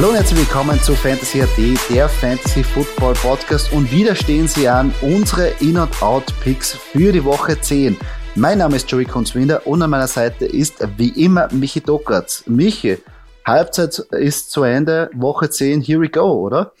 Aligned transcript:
Hallo 0.00 0.12
und 0.12 0.16
herzlich 0.16 0.40
willkommen 0.40 0.80
zu 0.80 0.94
Fantasy 0.94 1.42
AD, 1.42 1.76
der 1.90 2.08
Fantasy 2.08 2.64
Football 2.64 3.12
Podcast. 3.12 3.70
Und 3.70 3.92
wieder 3.92 4.14
stehen 4.14 4.48
Sie 4.48 4.66
an 4.66 4.94
unsere 5.02 5.48
In- 5.60 5.76
und 5.76 6.02
Out-Picks 6.02 6.72
für 6.72 7.12
die 7.12 7.22
Woche 7.22 7.60
10. 7.60 7.98
Mein 8.34 8.56
Name 8.56 8.76
ist 8.76 8.90
Joey 8.90 9.04
Kunzwinder 9.04 9.66
und 9.66 9.82
an 9.82 9.90
meiner 9.90 10.06
Seite 10.06 10.46
ist 10.46 10.78
wie 10.96 11.10
immer 11.22 11.52
Michi 11.52 11.82
Dokratz. 11.82 12.44
Michi, 12.46 12.96
Halbzeit 13.44 13.98
ist 14.12 14.50
zu 14.50 14.62
Ende, 14.62 15.10
Woche 15.12 15.50
10, 15.50 15.82
here 15.82 16.00
we 16.00 16.08
go, 16.08 16.46
oder? 16.46 16.72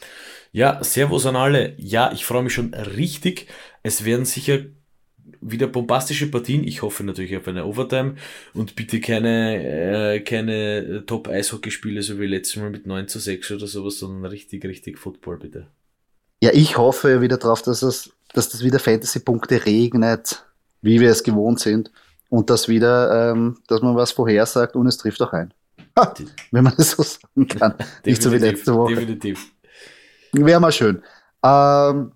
Ja, 0.52 0.82
Servus 0.82 1.26
an 1.26 1.36
alle. 1.36 1.74
Ja, 1.76 2.12
ich 2.12 2.24
freue 2.24 2.44
mich 2.44 2.54
schon 2.54 2.72
richtig. 2.72 3.48
Es 3.82 4.06
werden 4.06 4.24
sicher 4.24 4.60
wieder 5.40 5.66
bombastische 5.66 6.30
Partien. 6.30 6.64
Ich 6.64 6.82
hoffe 6.82 7.04
natürlich 7.04 7.36
auf 7.36 7.48
eine 7.48 7.64
Overtime 7.64 8.14
und 8.54 8.76
bitte 8.76 9.00
keine, 9.00 10.14
äh, 10.14 10.20
keine 10.20 11.04
Top-Eishockeyspiele, 11.06 12.02
so 12.02 12.18
wie 12.18 12.26
letztes 12.26 12.56
Mal 12.56 12.70
mit 12.70 12.86
9 12.86 13.08
zu 13.08 13.18
6 13.18 13.52
oder 13.52 13.66
sowas, 13.66 13.98
sondern 13.98 14.30
richtig, 14.30 14.64
richtig 14.64 14.98
Football, 14.98 15.38
bitte. 15.38 15.66
Ja, 16.42 16.50
ich 16.52 16.78
hoffe 16.78 17.20
wieder 17.20 17.36
drauf, 17.36 17.62
dass 17.62 17.82
es, 17.82 18.10
dass 18.32 18.48
das 18.48 18.64
wieder 18.64 18.78
Fantasy-Punkte 18.78 19.64
regnet, 19.66 20.44
wie 20.82 21.00
wir 21.00 21.10
es 21.10 21.22
gewohnt 21.22 21.60
sind. 21.60 21.90
Und 22.28 22.48
dass 22.48 22.68
wieder, 22.68 23.32
ähm, 23.32 23.58
dass 23.66 23.82
man 23.82 23.96
was 23.96 24.12
vorhersagt 24.12 24.76
und 24.76 24.86
es 24.86 24.96
trifft 24.96 25.20
auch 25.20 25.32
ein. 25.32 25.52
Ha, 25.98 26.14
wenn 26.52 26.64
man 26.64 26.74
das 26.76 26.92
so 26.92 27.02
sagen 27.02 27.48
kann. 27.48 27.74
Nicht 28.04 28.22
so 28.22 28.30
wie 28.30 28.38
letzte 28.38 28.72
Woche. 28.74 28.94
Definitiv. 28.94 29.52
Wäre 30.32 30.60
mal 30.60 30.70
schön. 30.70 31.02
Ähm, 31.42 32.12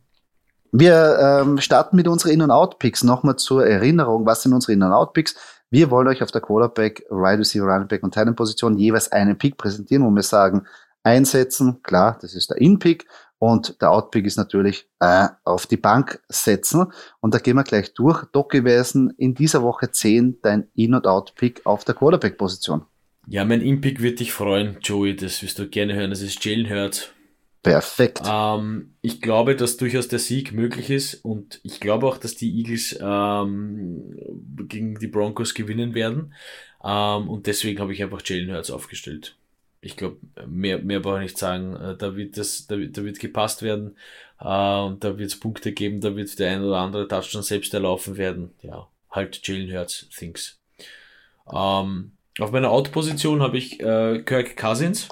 wir 0.77 1.19
ähm, 1.21 1.59
starten 1.59 1.95
mit 1.95 2.09
unseren 2.09 2.33
In- 2.33 2.43
und 2.43 2.51
Out-Picks. 2.51 3.05
Nochmal 3.05 3.37
zur 3.37 3.65
Erinnerung, 3.65 4.27
was 4.27 4.43
sind 4.43 4.53
unsere 4.53 4.73
In- 4.73 4.83
und 4.83 4.91
Out-Picks? 4.91 5.37
Wir 5.71 5.89
wollen 5.93 6.09
euch 6.09 6.21
auf 6.21 6.33
der 6.33 6.41
Quarterback, 6.41 7.07
Wide 7.11 7.39
Receiver, 7.39 7.65
Running 7.65 7.87
Back 7.87 8.03
und 8.03 8.13
Titan 8.13 8.35
Position 8.35 8.77
jeweils 8.77 9.13
einen 9.13 9.39
Pick 9.39 9.57
präsentieren, 9.57 10.05
wo 10.05 10.11
wir 10.11 10.25
sagen, 10.25 10.67
einsetzen, 11.05 11.81
klar, 11.85 12.19
das 12.21 12.35
ist 12.35 12.51
der 12.51 12.61
In-Pick 12.61 13.07
und 13.39 13.81
der 13.81 13.93
Out-Pick 13.93 14.27
ist 14.27 14.37
natürlich 14.37 14.89
äh, 14.99 15.29
auf 15.45 15.69
die 15.69 15.77
Bank 15.77 16.21
setzen. 16.29 16.87
Und 17.21 17.35
da 17.35 17.39
gehen 17.39 17.55
wir 17.55 17.63
gleich 17.63 17.95
durch. 17.95 18.25
Doc 18.33 18.51
gewesen 18.51 19.15
in 19.17 19.35
dieser 19.35 19.63
Woche 19.63 19.93
10 19.93 20.41
dein 20.43 20.67
In- 20.75 20.95
und 20.95 21.07
Out-Pick 21.07 21.65
auf 21.67 21.85
der 21.85 21.95
Quarterback-Position. 21.95 22.83
Ja, 23.29 23.45
mein 23.45 23.61
In-Pick 23.61 24.03
wird 24.03 24.19
dich 24.19 24.33
freuen, 24.33 24.79
Joey, 24.81 25.15
das 25.15 25.41
wirst 25.41 25.61
du 25.61 25.69
gerne 25.69 25.95
hören. 25.95 26.11
Das 26.11 26.21
ist 26.21 26.45
Jalen 26.45 26.69
Hurts 26.69 27.14
Perfekt. 27.65 28.21
Ähm, 28.31 28.95
ich 29.01 29.23
glaube, 29.23 29.57
dass 29.57 29.79
durchaus 29.79 30.07
der 30.07 30.19
Sieg 30.19 30.53
möglich 30.53 30.91
ist 30.91 31.15
und 31.25 31.61
ich 31.63 31.81
glaube 31.81 32.07
auch, 32.07 32.19
dass 32.19 32.37
die 32.37 32.55
Eagles 32.59 32.99
ähm, 33.01 34.19
gegen 34.69 34.99
die 34.99 35.07
Broncos 35.07 35.55
gewinnen 35.55 35.95
werden. 35.95 36.35
Ähm, 36.85 37.29
und 37.31 37.47
deswegen 37.47 37.81
habe 37.81 37.95
ich 37.95 38.03
einfach 38.03 38.21
Jalen 38.23 38.53
Hurts 38.53 38.71
aufgestellt. 38.71 39.37
Ich 39.81 39.97
glaube, 39.97 40.19
mehr, 40.47 40.79
mehr 40.79 41.01
brauche 41.01 41.17
ich 41.17 41.23
nicht 41.23 41.39
sagen. 41.39 41.75
Äh, 41.75 41.97
da 41.97 42.15
wird 42.17 42.37
das, 42.37 42.67
da, 42.67 42.77
da 42.77 43.03
wird 43.03 43.19
gepasst 43.19 43.63
werden 43.63 43.97
äh, 44.41 44.81
und 44.81 45.03
da 45.03 45.17
wird 45.17 45.31
es 45.31 45.41
Punkte 45.41 45.73
geben, 45.73 46.03
da 46.03 46.15
wird 46.15 46.39
der 46.39 46.51
ein 46.51 46.63
oder 46.63 46.77
andere 46.77 47.09
Touchdown 47.09 47.43
selbst 47.43 47.73
erlaufen 47.73 48.19
werden. 48.19 48.53
Ja, 48.61 48.89
halt 49.11 49.41
Jalen 49.43 49.73
Hurts 49.73 50.07
Things. 50.11 50.61
Ähm, 51.51 52.13
auf 52.39 52.53
meiner 52.53 52.71
Out-Position 52.71 53.41
habe 53.41 53.57
ich 53.57 53.81
äh, 53.81 54.23
Kirk 54.23 54.55
Cousins. 54.59 55.09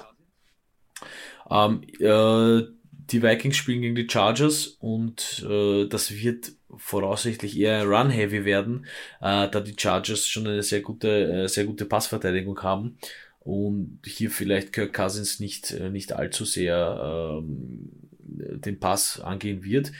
Ähm, 1.49 1.81
äh, 1.99 2.67
die 3.11 3.21
Vikings 3.21 3.57
spielen 3.57 3.81
gegen 3.81 3.95
die 3.95 4.07
Chargers 4.09 4.67
und 4.79 5.45
äh, 5.49 5.87
das 5.87 6.11
wird 6.11 6.53
voraussichtlich 6.77 7.59
eher 7.59 7.85
Run-Heavy 7.85 8.45
werden, 8.45 8.85
äh, 9.21 9.49
da 9.49 9.59
die 9.59 9.75
Chargers 9.77 10.27
schon 10.27 10.47
eine 10.47 10.63
sehr 10.63 10.81
gute, 10.81 11.43
äh, 11.43 11.47
sehr 11.47 11.65
gute 11.65 11.85
Passverteidigung 11.85 12.61
haben 12.63 12.97
und 13.39 13.99
hier 14.05 14.31
vielleicht 14.31 14.73
Kirk 14.73 14.93
Cousins 14.93 15.39
nicht, 15.39 15.71
äh, 15.71 15.89
nicht 15.89 16.13
allzu 16.13 16.45
sehr 16.45 17.41
ähm, 17.41 17.89
den 18.19 18.79
Pass 18.79 19.19
angehen 19.19 19.63
wird. 19.63 19.91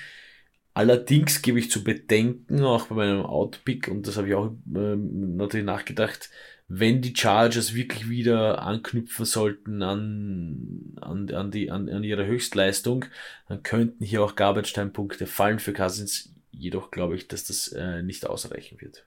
Allerdings 0.73 1.43
gebe 1.43 1.59
ich 1.59 1.69
zu 1.69 1.83
bedenken, 1.83 2.63
auch 2.63 2.87
bei 2.87 2.95
meinem 2.95 3.25
Outpick, 3.25 3.89
und 3.89 4.07
das 4.07 4.17
habe 4.17 4.29
ich 4.29 4.33
auch 4.33 4.51
ähm, 4.75 5.35
natürlich 5.35 5.65
nachgedacht, 5.65 6.31
wenn 6.75 7.01
die 7.03 7.15
Chargers 7.15 7.75
wirklich 7.75 8.09
wieder 8.09 8.63
anknüpfen 8.63 9.25
sollten 9.25 9.83
an, 9.83 10.97
an, 10.99 11.29
an, 11.29 11.51
die, 11.51 11.69
an, 11.69 11.87
an 11.87 12.03
ihre 12.03 12.25
Höchstleistung, 12.25 13.05
dann 13.47 13.61
könnten 13.61 14.03
hier 14.03 14.23
auch 14.23 14.35
Garbage-Time-Punkte 14.35 15.27
fallen 15.27 15.59
für 15.59 15.73
Cousins. 15.73 16.33
Jedoch 16.51 16.89
glaube 16.89 17.15
ich, 17.15 17.27
dass 17.27 17.43
das 17.43 17.67
äh, 17.67 18.01
nicht 18.01 18.27
ausreichen 18.27 18.81
wird. 18.81 19.05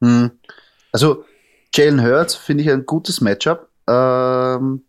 Hm. 0.00 0.32
Also, 0.90 1.24
Jalen 1.72 2.02
Hurts 2.02 2.34
finde 2.34 2.64
ich 2.64 2.70
ein 2.70 2.86
gutes 2.86 3.20
Matchup, 3.20 3.68
ähm, 3.86 4.84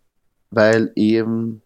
weil 0.50 0.90
eben, 0.96 1.62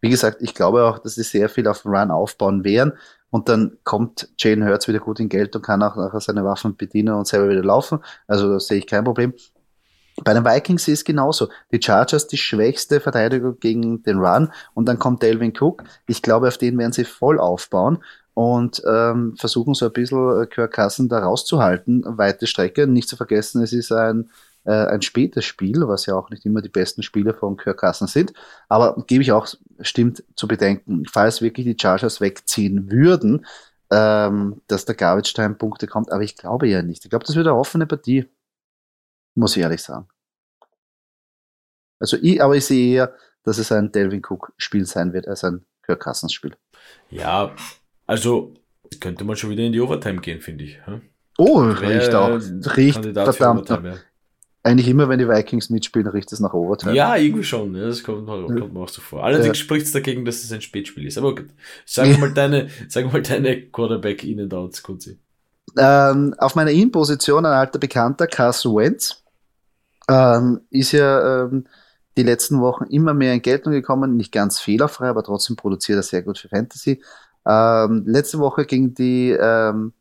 wie 0.00 0.10
gesagt, 0.10 0.42
ich 0.42 0.54
glaube 0.54 0.84
auch, 0.84 0.98
dass 0.98 1.14
sie 1.14 1.22
sehr 1.22 1.48
viel 1.48 1.68
auf 1.68 1.82
den 1.82 1.92
Run 1.94 2.10
aufbauen 2.10 2.64
werden. 2.64 2.94
Und 3.34 3.48
dann 3.48 3.78
kommt 3.82 4.28
Jalen 4.38 4.64
Hurts 4.64 4.86
wieder 4.86 5.00
gut 5.00 5.18
in 5.18 5.28
Geld 5.28 5.56
und 5.56 5.62
kann 5.62 5.82
auch 5.82 5.96
nachher 5.96 6.20
seine 6.20 6.44
Waffen 6.44 6.76
bedienen 6.76 7.16
und 7.16 7.26
selber 7.26 7.48
wieder 7.48 7.64
laufen. 7.64 7.98
Also 8.28 8.48
da 8.48 8.60
sehe 8.60 8.78
ich 8.78 8.86
kein 8.86 9.02
Problem. 9.02 9.34
Bei 10.22 10.34
den 10.34 10.44
Vikings 10.44 10.86
ist 10.86 11.00
es 11.00 11.04
genauso. 11.04 11.48
Die 11.72 11.82
Chargers 11.82 12.28
die 12.28 12.36
schwächste 12.36 13.00
Verteidigung 13.00 13.58
gegen 13.58 14.04
den 14.04 14.20
Run 14.20 14.52
und 14.74 14.86
dann 14.86 15.00
kommt 15.00 15.24
Delvin 15.24 15.52
Cook. 15.58 15.82
Ich 16.06 16.22
glaube, 16.22 16.46
auf 16.46 16.58
den 16.58 16.78
werden 16.78 16.92
sie 16.92 17.04
voll 17.04 17.40
aufbauen 17.40 18.04
und 18.34 18.80
ähm, 18.86 19.34
versuchen 19.36 19.74
so 19.74 19.86
ein 19.86 19.92
bisschen 19.92 20.40
äh, 20.40 20.46
Kirk 20.46 20.72
Cousin 20.72 21.08
da 21.08 21.18
rauszuhalten, 21.18 22.04
weite 22.06 22.46
Strecke. 22.46 22.86
Nicht 22.86 23.08
zu 23.08 23.16
vergessen, 23.16 23.64
es 23.64 23.72
ist 23.72 23.90
ein 23.90 24.30
äh, 24.64 24.86
ein 24.86 25.02
spätes 25.02 25.44
Spiel, 25.44 25.86
was 25.86 26.06
ja 26.06 26.14
auch 26.14 26.30
nicht 26.30 26.44
immer 26.44 26.62
die 26.62 26.68
besten 26.68 27.02
Spiele 27.02 27.34
von 27.34 27.56
Kirk 27.56 27.78
Cousins 27.78 28.12
sind. 28.12 28.32
Aber 28.68 29.02
gebe 29.06 29.22
ich 29.22 29.32
auch, 29.32 29.46
stimmt 29.80 30.24
zu 30.36 30.48
bedenken, 30.48 31.04
falls 31.06 31.42
wirklich 31.42 31.66
die 31.66 31.76
Chargers 31.80 32.20
wegziehen 32.20 32.90
würden, 32.90 33.46
ähm, 33.90 34.62
dass 34.66 34.86
der 34.86 34.94
Garbage 34.94 35.34
Time 35.34 35.54
Punkte 35.54 35.86
kommt. 35.86 36.10
Aber 36.10 36.22
ich 36.22 36.36
glaube 36.36 36.68
ja 36.68 36.82
nicht. 36.82 37.04
Ich 37.04 37.10
glaube, 37.10 37.24
das 37.24 37.36
wird 37.36 37.46
eine 37.46 37.56
offene 37.56 37.86
Partie. 37.86 38.26
Muss 39.34 39.56
ich 39.56 39.62
ehrlich 39.62 39.82
sagen. 39.82 40.08
Also 42.00 42.16
ich, 42.20 42.42
aber 42.42 42.56
ich 42.56 42.64
sehe 42.64 42.94
eher, 42.94 43.14
dass 43.42 43.58
es 43.58 43.70
ein 43.72 43.92
Delvin 43.92 44.22
Cook 44.26 44.52
Spiel 44.56 44.86
sein 44.86 45.12
wird 45.12 45.28
als 45.28 45.44
ein 45.44 45.64
Kirk 45.82 46.00
Cousins 46.00 46.32
Spiel. 46.32 46.56
Ja, 47.10 47.54
also 48.06 48.54
könnte 49.00 49.24
man 49.24 49.36
schon 49.36 49.50
wieder 49.50 49.64
in 49.64 49.72
die 49.72 49.80
Overtime 49.80 50.20
gehen, 50.20 50.40
finde 50.40 50.64
ich. 50.64 50.86
Hm? 50.86 51.02
Oh, 51.36 51.58
riecht 51.58 52.14
auch. 52.14 52.38
Riecht 52.76 53.02
verdammt. 53.02 53.68
Ja 53.68 53.96
eigentlich 54.64 54.88
immer, 54.88 55.10
wenn 55.10 55.18
die 55.18 55.28
Vikings 55.28 55.68
mitspielen, 55.68 56.08
riecht 56.08 56.32
es 56.32 56.40
nach 56.40 56.54
Overtime. 56.54 56.94
Ja, 56.94 57.16
irgendwie 57.16 57.44
schon. 57.44 57.74
Ja, 57.74 57.86
das 57.86 58.02
kommt, 58.02 58.26
kommt 58.26 58.72
mir 58.72 58.80
auch 58.80 58.88
so 58.88 59.02
vor. 59.02 59.22
Allerdings 59.22 59.48
ja. 59.48 59.54
spricht 59.54 59.84
es 59.84 59.92
dagegen, 59.92 60.24
dass 60.24 60.42
es 60.42 60.50
ein 60.52 60.62
Spätspiel 60.62 61.06
ist. 61.06 61.18
Aber 61.18 61.34
gut. 61.34 61.48
Sag 61.84 62.18
mal 62.20 62.32
deine, 62.32 62.68
sag 62.88 63.12
mal 63.12 63.22
deine 63.22 63.60
Quarterback 63.60 64.24
in 64.24 64.40
and 64.40 64.54
outs, 64.54 64.82
Kunzi. 64.82 65.18
Ähm, 65.76 66.34
auf 66.38 66.54
meiner 66.54 66.70
In-Position 66.70 67.44
ein 67.44 67.52
alter 67.52 67.78
Bekannter, 67.78 68.26
Carson 68.26 68.74
Wentz, 68.74 69.22
ähm, 70.08 70.62
ist 70.70 70.92
ja 70.92 71.44
ähm, 71.44 71.66
die 72.16 72.22
letzten 72.22 72.60
Wochen 72.60 72.84
immer 72.84 73.12
mehr 73.12 73.34
in 73.34 73.42
Geltung 73.42 73.74
gekommen. 73.74 74.16
Nicht 74.16 74.32
ganz 74.32 74.60
fehlerfrei, 74.60 75.08
aber 75.08 75.22
trotzdem 75.22 75.56
produziert 75.56 75.98
er 75.98 76.02
sehr 76.02 76.22
gut 76.22 76.38
für 76.38 76.48
Fantasy. 76.48 77.02
Ähm, 77.46 78.04
letzte 78.06 78.38
Woche 78.38 78.64
gegen 78.64 78.94
die 78.94 79.30
ähm, 79.38 79.92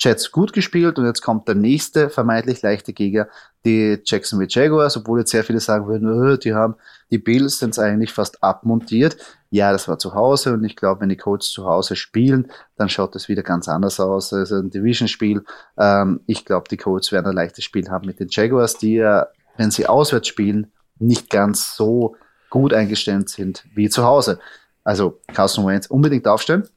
Jets 0.00 0.30
gut 0.30 0.52
gespielt 0.52 0.98
und 0.98 1.06
jetzt 1.06 1.22
kommt 1.22 1.48
der 1.48 1.54
nächste 1.54 2.08
vermeintlich 2.08 2.62
leichte 2.62 2.92
Gegner, 2.92 3.28
die 3.64 3.98
Jacksonville 4.04 4.48
Jaguars, 4.50 4.96
obwohl 4.96 5.20
jetzt 5.20 5.32
sehr 5.32 5.44
viele 5.44 5.60
sagen 5.60 5.86
würden, 5.88 6.08
öh, 6.08 6.38
die 6.38 6.54
haben 6.54 6.76
die 7.10 7.18
Bills 7.18 7.58
sind 7.58 7.78
eigentlich 7.78 8.12
fast 8.12 8.42
abmontiert. 8.42 9.16
Ja, 9.50 9.72
das 9.72 9.88
war 9.88 9.98
zu 9.98 10.14
Hause 10.14 10.52
und 10.52 10.64
ich 10.64 10.76
glaube, 10.76 11.00
wenn 11.00 11.08
die 11.08 11.16
Colts 11.16 11.50
zu 11.50 11.64
Hause 11.64 11.96
spielen, 11.96 12.52
dann 12.76 12.88
schaut 12.88 13.14
das 13.14 13.28
wieder 13.28 13.42
ganz 13.42 13.66
anders 13.68 13.98
aus. 13.98 14.32
Also 14.32 14.56
ein 14.56 14.70
Division-Spiel. 14.70 15.42
Ähm, 15.78 16.20
ich 16.26 16.44
glaube, 16.44 16.68
die 16.70 16.76
Colts 16.76 17.10
werden 17.12 17.26
ein 17.26 17.34
leichtes 17.34 17.64
Spiel 17.64 17.88
haben 17.88 18.06
mit 18.06 18.20
den 18.20 18.28
Jaguars, 18.30 18.76
die 18.76 18.94
ja, 18.94 19.28
wenn 19.56 19.70
sie 19.70 19.86
auswärts 19.86 20.28
spielen, 20.28 20.70
nicht 20.98 21.30
ganz 21.30 21.74
so 21.74 22.16
gut 22.50 22.74
eingestellt 22.74 23.30
sind 23.30 23.64
wie 23.74 23.88
zu 23.88 24.04
Hause. 24.04 24.38
Also 24.84 25.20
Carson 25.32 25.66
Wentz 25.66 25.86
unbedingt 25.86 26.26
aufstellen 26.26 26.68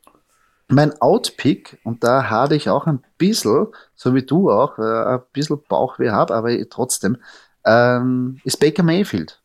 mein 0.71 0.99
Outpick, 1.01 1.79
und 1.83 2.03
da 2.03 2.29
hatte 2.29 2.55
ich 2.55 2.69
auch 2.69 2.87
ein 2.87 3.03
bisschen, 3.17 3.67
so 3.95 4.15
wie 4.15 4.23
du 4.23 4.51
auch, 4.51 4.77
äh, 4.79 5.15
ein 5.15 5.21
bisschen 5.33 5.61
Bauchweh 5.67 6.11
habe, 6.11 6.35
aber 6.35 6.51
trotzdem, 6.69 7.17
ähm, 7.65 8.39
ist 8.43 8.59
Baker 8.59 8.83
Mayfield. 8.83 9.41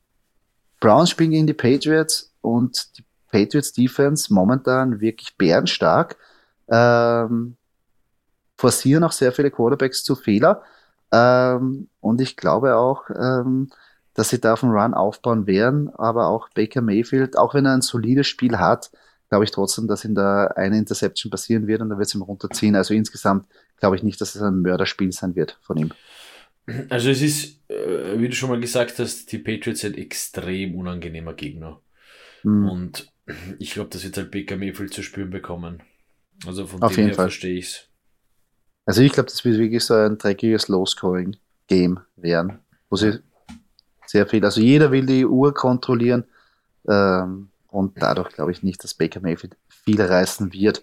Browns 0.80 1.10
spielen 1.10 1.30
gegen 1.30 1.46
die 1.46 1.54
Patriots 1.54 2.32
und 2.40 2.98
die 2.98 3.04
Patriots 3.30 3.72
Defense 3.72 4.32
momentan 4.32 5.00
wirklich 5.00 5.36
bärenstark. 5.36 6.16
Ähm, 6.68 7.56
forcieren 8.56 9.04
auch 9.04 9.12
sehr 9.12 9.32
viele 9.32 9.50
Quarterbacks 9.50 10.04
zu 10.04 10.14
Fehler. 10.14 10.62
Ähm, 11.12 11.88
und 12.00 12.20
ich 12.20 12.36
glaube 12.36 12.76
auch, 12.76 13.08
ähm, 13.10 13.70
dass 14.14 14.30
sie 14.30 14.40
da 14.40 14.54
auf 14.54 14.60
den 14.60 14.70
Run 14.70 14.94
aufbauen 14.94 15.46
werden, 15.46 15.94
aber 15.94 16.28
auch 16.28 16.48
Baker 16.50 16.80
Mayfield, 16.80 17.36
auch 17.36 17.54
wenn 17.54 17.66
er 17.66 17.74
ein 17.74 17.82
solides 17.82 18.26
Spiel 18.26 18.58
hat, 18.58 18.90
glaube 19.28 19.44
ich 19.44 19.50
trotzdem, 19.50 19.88
dass 19.88 20.04
ihm 20.04 20.14
da 20.14 20.46
eine 20.48 20.78
Interception 20.78 21.30
passieren 21.30 21.66
wird 21.66 21.82
und 21.82 21.90
dann 21.90 21.98
wird 21.98 22.08
es 22.08 22.14
ihm 22.14 22.22
runterziehen. 22.22 22.76
Also 22.76 22.94
insgesamt 22.94 23.46
glaube 23.78 23.96
ich 23.96 24.02
nicht, 24.02 24.20
dass 24.20 24.34
es 24.34 24.42
ein 24.42 24.62
Mörderspiel 24.62 25.12
sein 25.12 25.34
wird 25.34 25.58
von 25.62 25.76
ihm. 25.76 25.92
Also 26.88 27.10
es 27.10 27.22
ist, 27.22 27.70
äh, 27.70 28.18
wie 28.18 28.28
du 28.28 28.34
schon 28.34 28.50
mal 28.50 28.60
gesagt 28.60 28.98
hast, 28.98 29.30
die 29.30 29.38
Patriots 29.38 29.80
sind 29.80 29.96
extrem 29.96 30.74
unangenehmer 30.74 31.34
Gegner. 31.34 31.80
Mhm. 32.42 32.68
Und 32.68 33.12
ich 33.58 33.72
glaube, 33.72 33.90
dass 33.90 34.04
jetzt 34.04 34.16
halt 34.16 34.30
Baker 34.30 34.56
Mayfield 34.56 34.92
zu 34.92 35.02
spüren 35.02 35.30
bekommen. 35.30 35.82
Also 36.46 36.66
von 36.66 36.82
Auf 36.82 36.92
dem 36.92 36.98
jeden 36.98 37.08
her 37.08 37.16
Fall. 37.16 37.26
verstehe 37.26 37.58
ich 37.58 37.66
es. 37.66 37.88
Also 38.84 39.02
ich 39.02 39.12
glaube, 39.12 39.28
das 39.28 39.44
wird 39.44 39.58
wirklich 39.58 39.84
so 39.84 39.94
ein 39.94 40.18
dreckiges 40.18 40.68
Low-Scoring-Game 40.68 42.00
werden, 42.16 42.60
wo 42.88 42.96
sie 42.96 43.18
sehr 44.06 44.26
viel, 44.26 44.44
also 44.44 44.60
jeder 44.60 44.92
will 44.92 45.06
die 45.06 45.26
Uhr 45.26 45.52
kontrollieren 45.52 46.24
ähm, 46.88 47.48
und 47.76 47.92
dadurch 48.00 48.30
glaube 48.30 48.52
ich 48.52 48.62
nicht, 48.62 48.82
dass 48.82 48.94
Baker 48.94 49.20
Mayfield 49.20 49.56
viel 49.68 50.00
reißen 50.00 50.52
wird. 50.52 50.82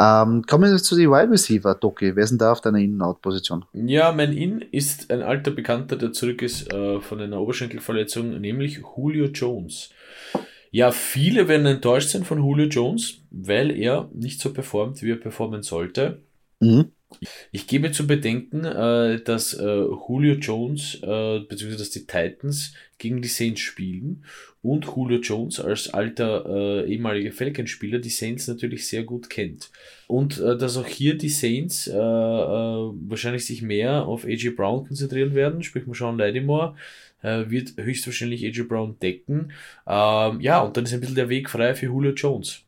Ähm, 0.00 0.44
kommen 0.46 0.70
wir 0.70 0.76
zu 0.78 0.94
den 0.94 1.10
Wide 1.10 1.30
Receiver, 1.30 1.74
Doki. 1.74 2.14
Wer 2.14 2.22
ist 2.22 2.30
denn 2.30 2.38
da 2.38 2.52
auf 2.52 2.60
deiner 2.60 2.78
In-Out-Position? 2.78 3.64
Ja, 3.72 4.12
mein 4.12 4.32
In 4.32 4.60
ist 4.60 5.10
ein 5.10 5.22
alter 5.22 5.50
Bekannter, 5.50 5.96
der 5.96 6.12
zurück 6.12 6.42
ist 6.42 6.72
äh, 6.72 7.00
von 7.00 7.20
einer 7.20 7.40
Oberschenkelverletzung, 7.40 8.40
nämlich 8.40 8.80
Julio 8.96 9.26
Jones. 9.26 9.90
Ja, 10.70 10.92
viele 10.92 11.48
werden 11.48 11.66
enttäuscht 11.66 12.10
sein 12.10 12.24
von 12.24 12.38
Julio 12.38 12.66
Jones, 12.66 13.22
weil 13.30 13.70
er 13.70 14.08
nicht 14.12 14.40
so 14.40 14.52
performt, 14.52 15.02
wie 15.02 15.12
er 15.12 15.16
performen 15.16 15.62
sollte. 15.62 16.22
Mhm. 16.60 16.92
Ich 17.52 17.66
gebe 17.66 17.90
zu 17.90 18.06
bedenken, 18.06 18.64
äh, 18.64 19.20
dass 19.22 19.54
äh, 19.54 19.64
Julio 19.64 20.34
Jones, 20.34 20.96
äh, 21.02 21.40
beziehungsweise 21.40 21.78
dass 21.78 21.90
die 21.90 22.06
Titans 22.06 22.74
gegen 22.98 23.22
die 23.22 23.28
Saints 23.28 23.60
spielen 23.60 24.24
und 24.60 24.84
Julio 24.84 25.20
Jones 25.20 25.60
als 25.60 25.88
alter 25.94 26.84
ehemaliger 26.84 27.30
Falcons-Spieler 27.30 28.00
die 28.00 28.10
Saints 28.10 28.48
natürlich 28.48 28.88
sehr 28.88 29.04
gut 29.04 29.30
kennt. 29.30 29.70
Und 30.08 30.40
dass 30.40 30.76
auch 30.76 30.86
hier 30.86 31.16
die 31.16 31.28
Saints 31.28 31.88
wahrscheinlich 31.88 33.46
sich 33.46 33.62
mehr 33.62 34.04
auf 34.04 34.24
AJ 34.24 34.50
Brown 34.50 34.84
konzentrieren 34.84 35.36
werden, 35.36 35.62
sprich 35.62 35.86
mal 35.86 35.94
Sean 35.94 36.18
Lattimore 36.18 36.74
wird 37.22 37.74
höchstwahrscheinlich 37.76 38.44
AJ 38.44 38.64
Brown 38.64 38.98
decken. 39.00 39.52
Ähm, 39.86 40.40
ja, 40.40 40.60
und 40.60 40.76
dann 40.76 40.84
ist 40.84 40.92
ein 40.92 41.00
bisschen 41.00 41.14
der 41.14 41.28
Weg 41.28 41.48
frei 41.50 41.76
für 41.76 41.86
Julio 41.86 42.12
Jones. 42.12 42.64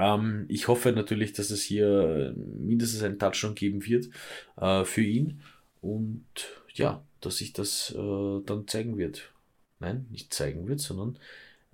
Ähm, 0.00 0.46
ich 0.48 0.66
hoffe 0.68 0.92
natürlich, 0.92 1.34
dass 1.34 1.50
es 1.50 1.62
hier 1.62 2.34
mindestens 2.36 3.02
einen 3.02 3.18
Touchdown 3.18 3.54
geben 3.54 3.84
wird 3.84 4.08
äh, 4.56 4.84
für 4.84 5.02
ihn 5.02 5.42
und 5.82 6.24
ja, 6.72 7.04
dass 7.20 7.36
sich 7.36 7.52
das 7.52 7.94
äh, 7.94 8.40
dann 8.46 8.66
zeigen 8.66 8.96
wird. 8.96 9.30
Nein, 9.78 10.06
nicht 10.10 10.32
zeigen 10.32 10.66
wird, 10.68 10.80
sondern 10.80 11.18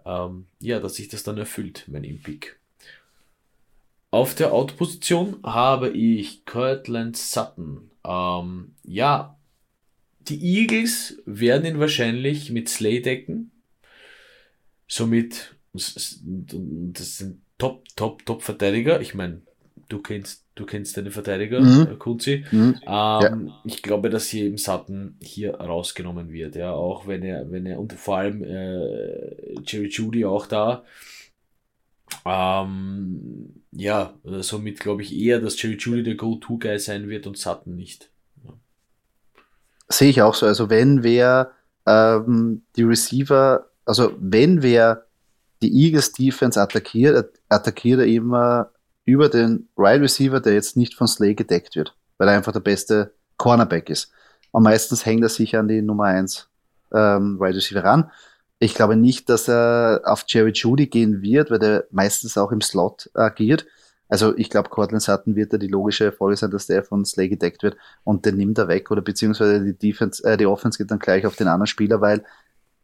ähm, 0.05 0.47
ja, 0.61 0.81
dass 0.81 0.97
sich 0.97 1.09
das 1.09 1.23
dann 1.23 1.39
erfüllt, 1.39 1.85
mein 1.87 2.05
Impick. 2.05 2.59
Auf 4.11 4.35
der 4.35 4.53
Out-Position 4.53 5.43
habe 5.45 5.91
ich 5.91 6.45
Cortland 6.47 7.17
Sutton. 7.17 7.91
Ähm, 8.05 8.75
ja, 8.83 9.39
die 10.21 10.41
Eagles 10.43 11.23
werden 11.27 11.67
ihn 11.67 11.79
wahrscheinlich 11.79 12.51
mit 12.51 12.69
Slay 12.69 13.03
decken. 13.03 13.53
Somit, 14.89 15.57
das 15.73 16.21
sind 17.19 17.46
Top, 17.59 17.85
Top, 17.97 18.25
Top 18.27 18.43
Verteidiger. 18.43 19.01
Ich 19.01 19.15
meine, 19.15 19.43
du 19.89 20.01
kennst, 20.01 20.45
du 20.55 20.67
kennst 20.67 20.97
deine 20.97 21.11
Verteidiger, 21.11 21.61
Mhm. 21.61 21.89
äh, 21.93 21.97
Kunzi. 21.97 22.45
Mhm. 22.51 22.81
Ähm, 22.87 23.53
Ich 23.65 23.83
glaube, 23.83 24.11
dass 24.11 24.29
hier 24.29 24.47
im 24.47 24.59
Sutton 24.59 25.17
hier 25.23 25.55
rausgenommen 25.57 26.31
wird, 26.31 26.57
ja, 26.57 26.73
auch 26.73 27.07
wenn 27.07 27.23
er, 27.23 27.51
wenn 27.51 27.67
er, 27.67 27.79
und 27.81 27.93
vor 27.95 28.19
allem 28.19 28.43
äh, 28.45 29.55
Jerry 29.67 29.89
Judy 29.89 30.25
auch 30.25 30.47
da. 30.47 30.85
Ähm, 32.25 33.63
ja, 33.73 34.15
äh, 34.25 34.43
somit 34.43 34.81
glaube 34.81 35.03
ich 35.03 35.15
eher, 35.17 35.41
dass 35.41 35.61
Jerry 35.61 35.77
Judy 35.77 36.03
der 36.03 36.15
Go-To-Guy 36.17 36.79
sein 36.79 37.09
wird 37.09 37.27
und 37.27 37.39
Sutton 37.39 37.75
nicht. 37.77 38.11
Sehe 39.89 40.11
ich 40.11 40.23
auch 40.23 40.35
so. 40.35 40.47
Also 40.47 40.69
wenn 40.69 41.03
wer 41.03 41.53
ähm, 41.87 42.63
die 42.77 42.83
Receiver, 42.83 43.67
also 43.85 44.13
wenn 44.19 44.63
wer 44.63 45.06
die 45.67 45.87
Eagles 45.87 46.13
Defense 46.13 46.61
attackiert, 46.61 47.31
attackiert 47.49 48.01
er 48.01 48.07
immer 48.07 48.71
über 49.05 49.29
den 49.29 49.69
Right 49.77 50.01
Receiver, 50.01 50.41
der 50.41 50.55
jetzt 50.55 50.77
nicht 50.77 50.95
von 50.95 51.07
Slay 51.07 51.35
gedeckt 51.35 51.77
wird, 51.77 51.95
weil 52.19 52.29
er 52.29 52.35
einfach 52.35 52.53
der 52.53 52.61
beste 52.61 53.15
Cornerback 53.37 53.91
ist. 53.91 54.11
Und 54.51 54.63
meistens 54.63 55.05
hängt 55.05 55.23
er 55.23 55.29
sich 55.29 55.57
an 55.57 55.69
die 55.69 55.83
Nummer 55.83 56.05
1 56.05 56.49
ähm, 56.93 57.37
Right 57.41 57.55
Receiver 57.55 57.85
ran. 57.85 58.11
Ich 58.59 58.75
glaube 58.75 58.97
nicht, 58.97 59.29
dass 59.29 59.49
er 59.49 60.03
auf 60.05 60.25
Jerry 60.27 60.53
Judy 60.53 60.87
gehen 60.87 61.21
wird, 61.21 61.51
weil 61.51 61.59
der 61.59 61.87
meistens 61.91 62.39
auch 62.39 62.53
im 62.53 62.63
Slot 62.63 63.11
agiert. 63.15 63.67
Also 64.09 64.37
ich 64.37 64.51
glaube, 64.51 64.71
Cortland 64.71 65.03
Sutton 65.03 65.37
wird 65.37 65.53
da 65.53 65.59
die 65.59 65.67
logische 65.67 66.13
Folge 66.13 66.37
sein, 66.37 66.51
dass 66.51 66.67
der 66.67 66.85
von 66.85 67.05
Slay 67.05 67.29
gedeckt 67.29 67.63
wird 67.63 67.77
und 68.05 68.25
den 68.25 68.37
nimmt 68.37 68.57
er 68.57 68.69
weg 68.69 68.91
oder 68.91 69.03
beziehungsweise 69.03 69.63
die 69.63 69.77
Defense, 69.77 70.23
äh, 70.25 70.37
die 70.37 70.47
Offense 70.47 70.79
geht 70.79 70.91
dann 70.91 71.01
gleich 71.01 71.27
auf 71.27 71.37
den 71.37 71.49
anderen 71.49 71.67
Spieler, 71.67 72.01
weil 72.01 72.25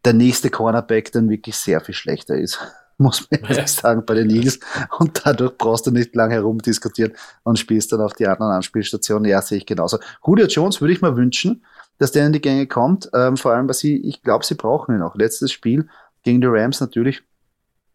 der 0.04 0.12
nächste 0.14 0.50
Cornerback 0.50 1.12
dann 1.12 1.28
wirklich 1.31 1.56
sehr 1.56 1.81
viel 1.81 1.94
schlechter 1.94 2.37
ist, 2.37 2.58
muss 2.99 3.26
man 3.31 3.40
ehrlich 3.40 3.56
Ja. 3.58 3.66
sagen, 3.66 4.04
bei 4.06 4.14
den 4.14 4.31
Eagles. 4.31 4.60
Und 4.99 5.22
dadurch 5.25 5.56
brauchst 5.58 5.87
du 5.87 5.90
nicht 5.90 6.14
lange 6.14 6.34
herumdiskutieren 6.34 7.12
und 7.43 7.58
spielst 7.58 7.93
dann 7.93 8.00
auf 8.00 8.12
die 8.14 8.26
anderen 8.26 8.52
Anspielstationen. 8.52 9.28
Ja, 9.31 9.43
sehe 9.43 9.58
ich 9.58 9.66
genauso. 9.66 9.99
Julio 10.26 10.46
Jones 10.46 10.81
würde 10.81 10.93
ich 10.93 11.02
mir 11.02 11.16
wünschen, 11.16 11.64
dass 11.99 12.12
der 12.12 12.26
in 12.26 12.32
die 12.32 12.40
Gänge 12.40 12.66
kommt, 12.66 13.08
ähm, 13.14 13.37
vor 13.37 13.52
allem, 13.52 13.69
weil 13.69 13.75
sie, 13.75 13.96
ich 13.96 14.22
glaube, 14.22 14.44
sie 14.44 14.54
brauchen 14.54 14.94
ihn 14.96 15.02
auch. 15.02 15.14
Letztes 15.14 15.52
Spiel 15.52 15.88
gegen 16.22 16.40
die 16.40 16.46
Rams 16.49 16.81
natürlich 16.81 17.22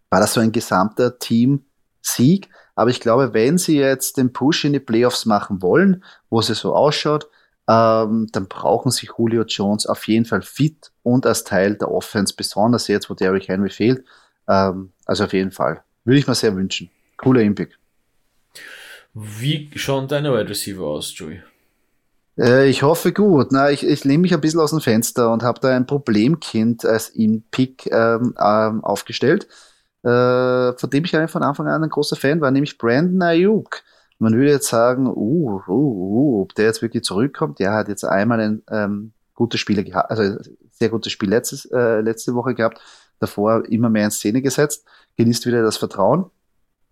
war 0.09 0.21
das 0.21 0.33
so 0.33 0.39
ein 0.39 0.51
gesamter 0.54 1.19
Team-Sieg. 1.19 2.50
Aber 2.75 2.89
ich 2.89 3.00
glaube, 3.00 3.33
wenn 3.33 3.57
sie 3.57 3.77
jetzt 3.77 4.18
den 4.18 4.31
Push 4.31 4.65
in 4.65 4.74
die 4.74 4.80
Playoffs 4.80 5.25
machen 5.25 5.62
wollen, 5.62 6.04
wo 6.30 6.42
sie 6.42 6.54
so 6.56 6.75
ausschaut, 6.75 7.27
ähm, 7.68 8.28
dann 8.31 8.48
brauchen 8.48 8.92
sie 8.92 9.08
Julio 9.08 9.44
Jones 9.44 9.86
auf 9.88 10.08
jeden 10.08 10.25
Fall 10.25 10.42
fit 10.42 10.92
und 11.04 11.25
als 11.25 11.44
Teil 11.44 11.75
der 11.75 11.92
Offense, 11.92 12.34
besonders 12.36 12.88
jetzt, 12.88 13.10
wo 13.10 13.14
Derrick 13.14 13.48
Henry 13.48 13.69
fehlt. 13.69 14.06
Ähm, 14.48 14.92
also 15.06 15.25
auf 15.25 15.34
jeden 15.34 15.52
Fall. 15.52 15.84
Würde 16.06 16.19
ich 16.19 16.28
mir 16.28 16.36
sehr 16.36 16.56
wünschen. 16.56 16.90
Cooler 17.18 17.42
Impick. 17.42 17.78
Wie 19.14 19.69
schauen 19.75 20.08
deine 20.08 20.31
Wide 20.31 20.50
Receiver 20.50 20.86
aus, 20.86 21.12
Joey? 21.18 21.42
Äh, 22.38 22.69
ich 22.69 22.84
hoffe 22.84 23.12
gut. 23.12 23.48
Na, 23.52 23.72
ich, 23.72 23.86
ich 23.86 24.04
lehne 24.06 24.19
mich 24.19 24.34
ein 24.34 24.42
bisschen 24.42 24.60
aus 24.60 24.69
dem 24.69 24.80
Fenster 24.80 25.31
und 25.31 25.44
habe 25.44 25.60
da 25.60 25.75
ein 25.75 25.88
Problemkind 25.88 26.86
als 26.86 27.10
Impick 27.10 27.88
ähm, 27.92 28.36
ähm, 28.40 28.84
aufgestellt, 28.84 29.48
äh, 30.04 30.74
von 30.74 30.90
dem 30.90 31.04
ich 31.04 31.12
von 31.12 31.44
Anfang 31.44 31.68
an 31.68 31.84
ein 31.84 31.90
großer 31.90 32.16
Fan 32.16 32.40
war, 32.40 32.52
nämlich 32.52 32.78
Brandon 32.78 33.22
Ayuk. 33.24 33.81
Man 34.19 34.34
würde 34.34 34.52
jetzt 34.52 34.68
sagen, 34.68 35.07
uh, 35.07 35.62
uh, 35.68 35.71
uh, 35.71 36.42
ob 36.42 36.56
der 36.56 36.66
jetzt 36.66 36.81
wirklich 36.81 37.04
zurückkommt. 37.04 37.59
Der 37.59 37.74
hat 37.74 37.88
jetzt 37.88 38.04
einmal 38.04 38.40
ein 38.40 38.64
ähm, 38.71 39.12
gutes 39.36 39.59
Spiel 39.59 39.83
gehabt, 39.83 40.09
also 40.09 40.38
sehr 40.71 40.90
gutes 40.90 41.12
Spiel 41.12 41.30
letztes, 41.30 41.66
äh, 41.66 42.02
letzte 42.02 42.33
Woche 42.33 42.56
gehabt, 42.56 42.81
davor 43.19 43.66
immer 43.66 43.90
mehr 43.90 44.06
in 44.06 44.12
Szene 44.12 44.42
gesetzt, 44.42 44.86
genießt 45.18 45.45
wieder 45.45 45.62
das 45.62 45.78
Vertrauen. 45.78 46.26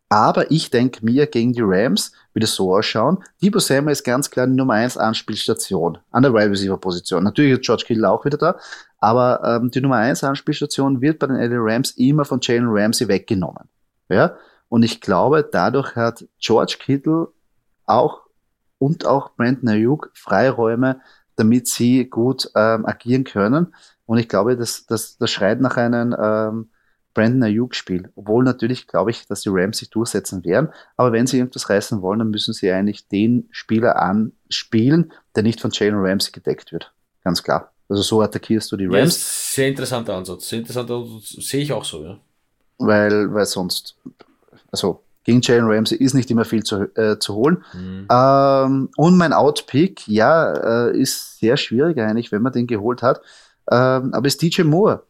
Aber 0.09 0.51
ich 0.51 0.69
denke 0.69 1.03
mir, 1.03 1.25
gegen 1.25 1.53
die 1.53 1.63
Rams 1.63 2.11
wird 2.33 2.43
es 2.43 2.53
so 2.53 2.75
ausschauen. 2.75 3.23
Debo 3.41 3.57
Samuel 3.59 3.91
ist 3.91 4.03
ganz 4.03 4.29
klar 4.29 4.45
die 4.45 4.53
Nummer 4.53 4.75
1 4.75 4.97
Anspielstation 4.97 5.97
an 6.11 6.23
der 6.23 6.33
Wide 6.33 6.51
Receiver 6.51 6.77
Position. 6.77 7.23
Natürlich 7.23 7.53
ist 7.53 7.63
George 7.63 7.85
Kittle 7.87 8.09
auch 8.09 8.23
wieder 8.23 8.37
da, 8.37 8.55
aber 8.99 9.41
ähm, 9.43 9.71
die 9.71 9.81
Nummer 9.81 9.97
1 9.97 10.23
Anspielstation 10.23 11.01
wird 11.01 11.17
bei 11.17 11.27
den 11.27 11.37
LA 11.37 11.57
Rams 11.57 11.91
immer 11.91 12.23
von 12.23 12.39
Jalen 12.41 12.67
Ramsey 12.67 13.07
weggenommen. 13.07 13.67
Ja? 14.09 14.35
Und 14.69 14.83
ich 14.83 15.01
glaube, 15.01 15.47
dadurch 15.49 15.95
hat 15.95 16.25
George 16.39 16.77
Kittle 16.79 17.29
auch 17.85 18.21
und 18.77 19.05
auch 19.05 19.31
Brandon 19.35 19.69
Ayuk 19.69 20.11
Freiräume, 20.13 21.01
damit 21.35 21.67
sie 21.67 22.09
gut 22.09 22.49
ähm, 22.55 22.85
agieren 22.85 23.23
können. 23.23 23.73
Und 24.05 24.17
ich 24.17 24.29
glaube, 24.29 24.57
das, 24.57 24.85
das, 24.85 25.17
das 25.17 25.31
schreit 25.31 25.61
nach 25.61 25.77
einem 25.77 26.15
ähm, 26.19 26.69
Brandon 27.13 27.43
Ayuk-Spiel. 27.43 28.11
Obwohl 28.15 28.43
natürlich 28.43 28.87
glaube 28.87 29.11
ich, 29.11 29.25
dass 29.27 29.41
die 29.41 29.49
Rams 29.51 29.79
sich 29.79 29.89
durchsetzen 29.89 30.43
werden. 30.43 30.69
Aber 30.97 31.11
wenn 31.11 31.25
sie 31.27 31.37
irgendwas 31.37 31.69
reißen 31.69 32.01
wollen, 32.01 32.19
dann 32.19 32.29
müssen 32.29 32.53
sie 32.53 32.71
eigentlich 32.71 33.07
den 33.07 33.47
Spieler 33.51 34.01
anspielen, 34.01 35.11
der 35.35 35.43
nicht 35.43 35.61
von 35.61 35.71
Jalen 35.71 35.95
Ramsey 35.95 36.31
gedeckt 36.31 36.71
wird. 36.71 36.93
Ganz 37.23 37.41
klar. 37.41 37.71
Also 37.87 38.01
so 38.01 38.21
attackierst 38.21 38.71
du 38.71 38.77
die 38.77 38.85
Ja, 38.85 38.99
Rams, 38.99 39.15
ist 39.15 39.55
sehr 39.55 39.67
interessanter 39.69 40.15
Ansatz. 40.15 40.49
Sehr 40.49 40.59
interessanter 40.59 40.95
Ansatz. 40.95 41.29
Sehe 41.29 41.61
ich 41.61 41.71
auch 41.71 41.85
so, 41.85 42.03
ja. 42.03 42.19
weil, 42.77 43.33
weil 43.33 43.45
sonst, 43.45 43.95
also 44.75 45.05
gegen 45.23 45.41
Jalen 45.41 45.65
Ramsey 45.65 45.97
ist 45.97 46.13
nicht 46.13 46.29
immer 46.29 46.45
viel 46.45 46.63
zu, 46.63 46.83
äh, 46.95 47.17
zu 47.17 47.33
holen. 47.33 47.63
Mhm. 47.73 48.07
Ähm, 48.11 48.89
und 48.95 49.17
mein 49.17 49.33
Outpick, 49.33 50.07
ja, 50.07 50.89
äh, 50.89 50.97
ist 50.97 51.39
sehr 51.39 51.57
schwierig 51.57 51.97
eigentlich, 51.97 52.31
wenn 52.31 52.43
man 52.43 52.53
den 52.53 52.67
geholt 52.67 53.01
hat. 53.01 53.21
Ähm, 53.71 54.13
aber 54.13 54.27
ist 54.27 54.41
DJ 54.41 54.63
Moore. 54.63 55.03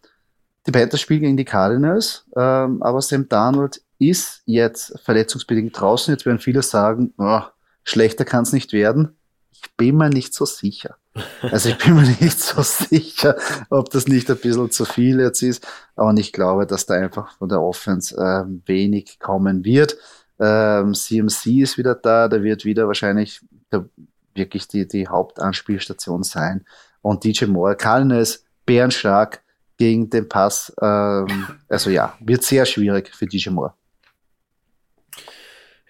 Die 0.66 0.72
Panthers 0.72 1.02
spielen 1.02 1.22
gegen 1.22 1.38
die 1.38 1.46
Cardinals, 1.46 2.26
ähm, 2.36 2.82
aber 2.82 3.02
Sam 3.02 3.28
Darnold 3.28 3.82
ist 4.00 4.42
jetzt 4.46 4.98
verletzungsbedingt 5.04 5.80
draußen. 5.80 6.14
Jetzt 6.14 6.26
werden 6.26 6.40
viele 6.40 6.64
sagen, 6.64 7.14
oh, 7.18 7.42
schlechter 7.84 8.26
kann 8.26 8.44
es 8.44 8.54
nicht 8.54 8.74
werden. 8.74 9.18
Ich 9.52 9.62
bin 9.76 9.98
mir 9.98 10.10
nicht 10.10 10.34
so 10.34 10.46
sicher. 10.46 10.98
Also 11.42 11.70
ich 11.70 11.78
bin 11.78 11.96
mir 11.96 12.02
nicht 12.20 12.40
so 12.40 12.62
sicher, 12.62 13.36
ob 13.70 13.90
das 13.90 14.08
nicht 14.08 14.30
ein 14.30 14.38
bisschen 14.38 14.72
zu 14.72 14.86
viel 14.86 15.20
jetzt 15.20 15.42
ist. 15.42 15.66
Und 15.96 16.20
ich 16.20 16.34
glaube, 16.34 16.66
dass 16.66 16.86
da 16.86 16.96
einfach 16.96 17.38
von 17.38 17.50
der 17.50 17.62
Offense 17.62 18.16
ähm, 18.20 18.62
wenig 18.66 19.20
kommen 19.20 19.64
wird. 19.64 19.98
Ähm, 20.40 20.94
CMC 20.94 21.62
ist 21.62 21.78
wieder 21.78 21.96
da, 21.96 22.28
der 22.28 22.44
wird 22.44 22.66
wieder 22.66 22.88
wahrscheinlich 22.88 23.42
der, 23.72 23.88
wirklich 24.34 24.68
die, 24.68 24.88
die 24.88 25.08
Hauptanspielstation 25.08 26.24
sein. 26.24 26.66
Und 27.02 27.24
DJ 27.24 27.46
Moore 27.46 27.76
kann 27.76 28.12
es 28.12 28.44
bärenstark 28.66 29.42
gegen 29.78 30.10
den 30.10 30.28
Pass. 30.28 30.74
Ähm, 30.82 31.48
also 31.70 31.90
ja, 31.90 32.18
wird 32.20 32.44
sehr 32.44 32.66
schwierig 32.66 33.14
für 33.16 33.26
DJ 33.26 33.50
Moore. 33.52 33.74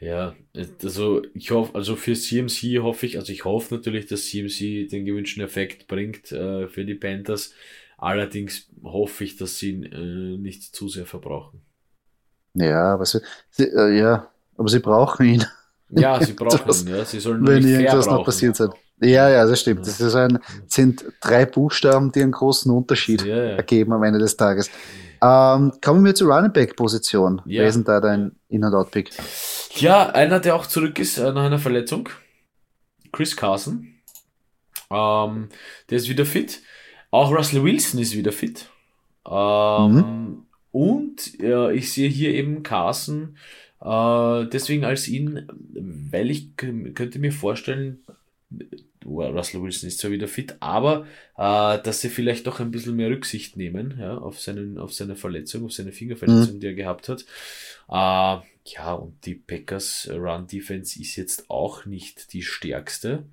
Ja, 0.05 0.35
also 0.83 1.23
ich 1.33 1.49
hoffe, 1.49 1.73
also 1.73 1.95
für 1.95 2.13
CMC 2.13 2.79
hoffe 2.83 3.07
ich, 3.07 3.17
also 3.17 3.31
ich 3.31 3.43
hoffe 3.43 3.73
natürlich, 3.73 4.05
dass 4.05 4.27
CMC 4.27 4.87
den 4.87 5.03
gewünschten 5.03 5.43
Effekt 5.43 5.87
bringt 5.87 6.31
äh, 6.31 6.67
für 6.67 6.85
die 6.85 6.93
Panthers. 6.93 7.53
Allerdings 7.97 8.67
hoffe 8.83 9.23
ich, 9.23 9.35
dass 9.35 9.57
sie 9.57 9.71
ihn 9.71 9.83
äh, 9.83 10.37
nicht 10.37 10.75
zu 10.75 10.89
sehr 10.89 11.07
verbrauchen. 11.07 11.61
Ja, 12.53 12.93
aber 12.93 13.05
sie, 13.05 13.19
sie 13.49 13.63
äh, 13.63 13.97
ja, 13.97 14.29
aber 14.55 14.69
sie 14.69 14.79
brauchen 14.79 15.25
ihn. 15.25 15.45
Ja, 15.89 16.23
sie 16.23 16.33
brauchen 16.35 16.87
ihn, 16.87 16.95
ja. 16.95 17.03
Sie 17.03 17.19
sollen 17.19 17.47
wenn 17.47 17.67
irgendwas 17.67 18.05
noch 18.05 18.23
passiert 18.23 18.55
sein. 18.57 18.69
Ja, 19.01 19.27
ja, 19.27 19.43
das 19.47 19.59
stimmt. 19.59 19.87
Das 19.87 19.99
ist 19.99 20.15
ein, 20.15 20.37
sind 20.67 21.03
drei 21.19 21.47
Buchstaben, 21.47 22.11
die 22.11 22.21
einen 22.21 22.31
großen 22.31 22.71
Unterschied 22.71 23.25
ja, 23.25 23.35
ja. 23.35 23.55
ergeben 23.55 23.91
am 23.91 24.03
Ende 24.03 24.19
des 24.19 24.37
Tages. 24.37 24.69
Ähm, 25.19 25.73
kommen 25.83 26.05
wir 26.05 26.13
zur 26.13 26.31
Running 26.31 26.53
Back 26.53 26.75
Position. 26.75 27.41
Ja. 27.45 27.61
Wer 27.61 27.69
ist 27.69 27.75
denn 27.75 27.83
da 27.83 27.99
dein 27.99 28.33
In- 28.49 28.63
und 28.63 28.73
Out-Pick? 28.75 29.09
Ja, 29.75 30.09
einer, 30.09 30.39
der 30.39 30.55
auch 30.55 30.65
zurück 30.65 30.99
ist 30.99 31.17
äh, 31.17 31.31
nach 31.31 31.43
einer 31.43 31.59
Verletzung. 31.59 32.09
Chris 33.11 33.35
Carson. 33.35 33.95
Ähm, 34.89 35.49
der 35.89 35.97
ist 35.97 36.09
wieder 36.09 36.25
fit. 36.25 36.61
Auch 37.11 37.31
Russell 37.31 37.63
Wilson 37.63 37.99
ist 37.99 38.15
wieder 38.15 38.31
fit. 38.31 38.69
Ähm, 39.29 39.93
mhm. 39.93 40.45
Und 40.71 41.39
äh, 41.39 41.73
ich 41.73 41.91
sehe 41.91 42.09
hier 42.09 42.33
eben 42.33 42.63
Carson 42.63 43.37
äh, 43.81 44.45
deswegen 44.47 44.83
als 44.83 45.07
ihn, 45.07 45.47
weil 46.11 46.31
ich 46.31 46.55
könnte 46.57 47.19
mir 47.19 47.31
vorstellen, 47.31 48.03
Russell 49.05 49.61
Wilson 49.61 49.87
ist 49.87 49.99
zwar 49.99 50.11
wieder 50.11 50.27
fit, 50.27 50.55
aber 50.59 51.05
äh, 51.37 51.81
dass 51.81 52.01
sie 52.01 52.09
vielleicht 52.09 52.47
doch 52.47 52.59
ein 52.59 52.71
bisschen 52.71 52.95
mehr 52.95 53.09
Rücksicht 53.09 53.55
nehmen 53.55 53.97
ja, 53.99 54.17
auf, 54.17 54.39
seinen, 54.39 54.77
auf 54.77 54.93
seine 54.93 55.15
Verletzung, 55.15 55.65
auf 55.65 55.73
seine 55.73 55.91
Fingerverletzung, 55.91 56.55
mhm. 56.55 56.59
die 56.59 56.67
er 56.67 56.73
gehabt 56.73 57.09
hat. 57.09 57.21
Äh, 57.87 58.45
ja, 58.67 58.93
und 58.93 59.25
die 59.25 59.35
Packers 59.35 60.09
Run 60.11 60.47
Defense 60.47 60.99
ist 60.99 61.15
jetzt 61.15 61.49
auch 61.49 61.85
nicht 61.85 62.33
die 62.33 62.41
stärkste. 62.41 63.25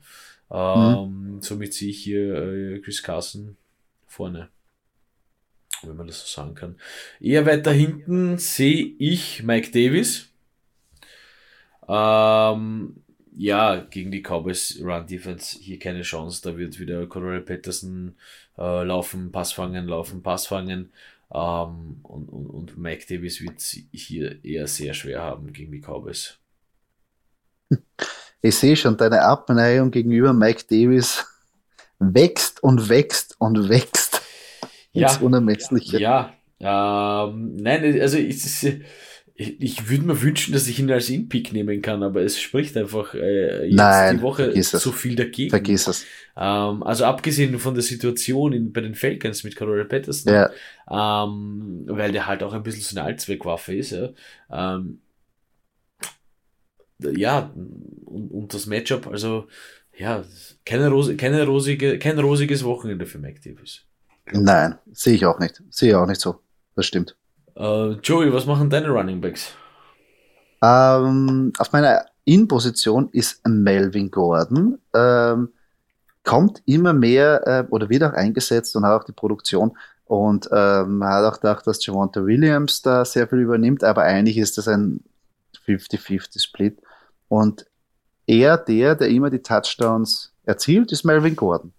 Ähm, 0.51 1.37
mhm. 1.37 1.43
Somit 1.43 1.73
sehe 1.73 1.89
ich 1.89 2.03
hier 2.03 2.35
äh, 2.35 2.79
Chris 2.81 3.03
Carson 3.03 3.57
vorne. 4.07 4.49
Wenn 5.83 5.97
man 5.97 6.07
das 6.07 6.21
so 6.21 6.27
sagen 6.27 6.55
kann. 6.55 6.77
Eher 7.19 7.47
weiter 7.47 7.73
hinten 7.73 8.39
sehe 8.39 8.95
ich 8.99 9.43
Mike 9.43 9.71
Davis. 9.71 10.29
Ähm, 11.89 13.02
ja, 13.35 13.77
gegen 13.77 14.11
die 14.11 14.23
Cowboys 14.23 14.79
Run 14.83 15.07
Defense 15.07 15.59
hier 15.59 15.79
keine 15.79 16.03
Chance. 16.03 16.43
Da 16.43 16.57
wird 16.57 16.79
wieder 16.79 17.07
Cordell 17.07 17.41
Patterson 17.41 18.17
äh, 18.59 18.85
laufen, 18.85 19.33
Pass 19.33 19.53
fangen, 19.53 19.87
laufen, 19.87 20.23
Pass 20.23 20.47
fangen. 20.47 20.93
Ähm, 21.33 22.01
und, 22.03 22.29
und, 22.29 22.47
und 22.47 22.79
Mike 22.79 23.07
Davis 23.09 23.41
wird 23.41 23.61
hier 23.93 24.45
eher 24.45 24.67
sehr 24.67 24.93
schwer 24.95 25.23
haben 25.23 25.53
gegen 25.53 25.73
die 25.73 25.81
Cowboys. 25.81 26.39
Ich 28.45 28.57
sehe 28.57 28.75
schon, 28.75 28.97
deine 28.97 29.23
Abneigung 29.23 29.93
gegenüber 29.93 30.33
Mike 30.33 30.65
Davis 30.69 31.25
wächst 32.01 32.61
und 32.61 32.89
wächst 32.89 33.37
und 33.39 33.69
wächst. 33.69 34.21
Ja, 34.91 35.07
ins 35.07 35.19
Unermessliche. 35.19 36.01
Ja, 36.01 36.33
ähm, 36.59 37.55
nein, 37.55 38.01
also 38.01 38.19
es 38.19 38.63
ist 38.63 38.81
ich 39.35 39.89
würde 39.89 40.05
mir 40.05 40.21
wünschen, 40.21 40.53
dass 40.53 40.67
ich 40.67 40.79
ihn 40.79 40.91
als 40.91 41.09
In-Pick 41.09 41.53
nehmen 41.53 41.81
kann, 41.81 42.03
aber 42.03 42.23
es 42.23 42.41
spricht 42.41 42.77
einfach 42.77 43.15
äh, 43.15 43.67
jetzt 43.67 43.77
Nein, 43.77 44.17
die 44.19 44.23
Woche 44.23 44.63
so 44.63 44.93
viel 44.93 45.17
dagegen. 45.17 45.51
Vergiss 45.51 45.87
es. 45.87 46.05
Ähm, 46.37 46.83
also 46.83 47.05
abgesehen 47.05 47.59
von 47.59 47.75
der 47.75 47.83
Situation 47.83 48.53
in, 48.53 48.73
bei 48.73 48.83
den 48.83 48.95
Falcons 48.95 49.43
mit 49.43 49.57
Carol 49.57 49.85
Patterson, 49.87 50.33
ja. 50.33 50.51
ähm, 50.91 51.85
weil 51.87 52.13
der 52.13 52.27
halt 52.27 52.43
auch 52.43 52.53
ein 52.53 52.63
bisschen 52.63 52.83
so 52.83 52.97
eine 52.97 53.07
Allzweckwaffe 53.07 53.75
ist. 53.75 53.93
Ja, 53.93 54.11
ähm, 54.51 55.01
ja 56.99 57.53
und, 58.05 58.31
und, 58.31 58.55
das 58.55 58.67
Matchup, 58.67 59.07
also 59.07 59.49
ja, 59.97 60.25
keine 60.65 60.89
Rose, 60.89 61.17
keine 61.17 61.47
rosige, 61.47 61.99
kein 61.99 62.19
rosiges 62.19 62.65
Wochenende 62.65 63.07
für 63.07 63.19
Mike 63.19 63.41
Davis. 63.43 63.83
Nein, 64.31 64.79
sehe 64.93 65.15
ich 65.15 65.25
auch 65.27 65.39
nicht. 65.39 65.63
Sehe 65.71 65.91
ich 65.91 65.95
auch 65.95 66.07
nicht 66.07 66.21
so. 66.21 66.41
Das 66.75 66.87
stimmt. 66.87 67.17
Uh, 67.57 67.97
Joey, 68.03 68.33
was 68.33 68.47
machen 68.47 68.71
deine 68.71 68.89
Running 68.89 69.21
Backs? 69.21 69.53
Ähm, 70.63 71.53
auf 71.59 71.73
meiner 71.73 72.07
In-Position 72.25 73.09
ist 73.13 73.47
Melvin 73.47 74.11
Gordon. 74.11 74.79
Ähm, 74.95 75.51
kommt 76.25 76.63
immer 76.67 76.93
mehr 76.93 77.47
äh, 77.47 77.65
oder 77.71 77.89
wird 77.91 78.05
auch 78.05 78.13
eingesetzt 78.13 78.77
und 78.77 78.85
hat 78.85 79.03
auch 79.03 79.05
die 79.05 79.13
Produktion. 79.13 79.77
Und 80.05 80.49
ähm, 80.53 80.99
man 80.99 81.09
hat 81.09 81.25
auch 81.25 81.41
gedacht, 81.41 81.67
dass 81.67 81.85
Javonta 81.85 82.25
Williams 82.25 82.83
da 82.83 83.05
sehr 83.05 83.27
viel 83.27 83.41
übernimmt, 83.41 83.83
aber 83.83 84.03
eigentlich 84.03 84.39
ist 84.39 84.59
das 84.59 84.69
ein 84.69 85.01
50-50-Split. 85.67 86.81
Und 87.29 87.67
er, 88.27 88.57
der, 88.57 88.95
der 88.95 89.09
immer 89.09 89.31
die 89.31 89.43
Touchdowns 89.43 90.33
erzielt, 90.45 90.93
ist 90.93 91.05
Melvin 91.05 91.35
Gordon. 91.35 91.73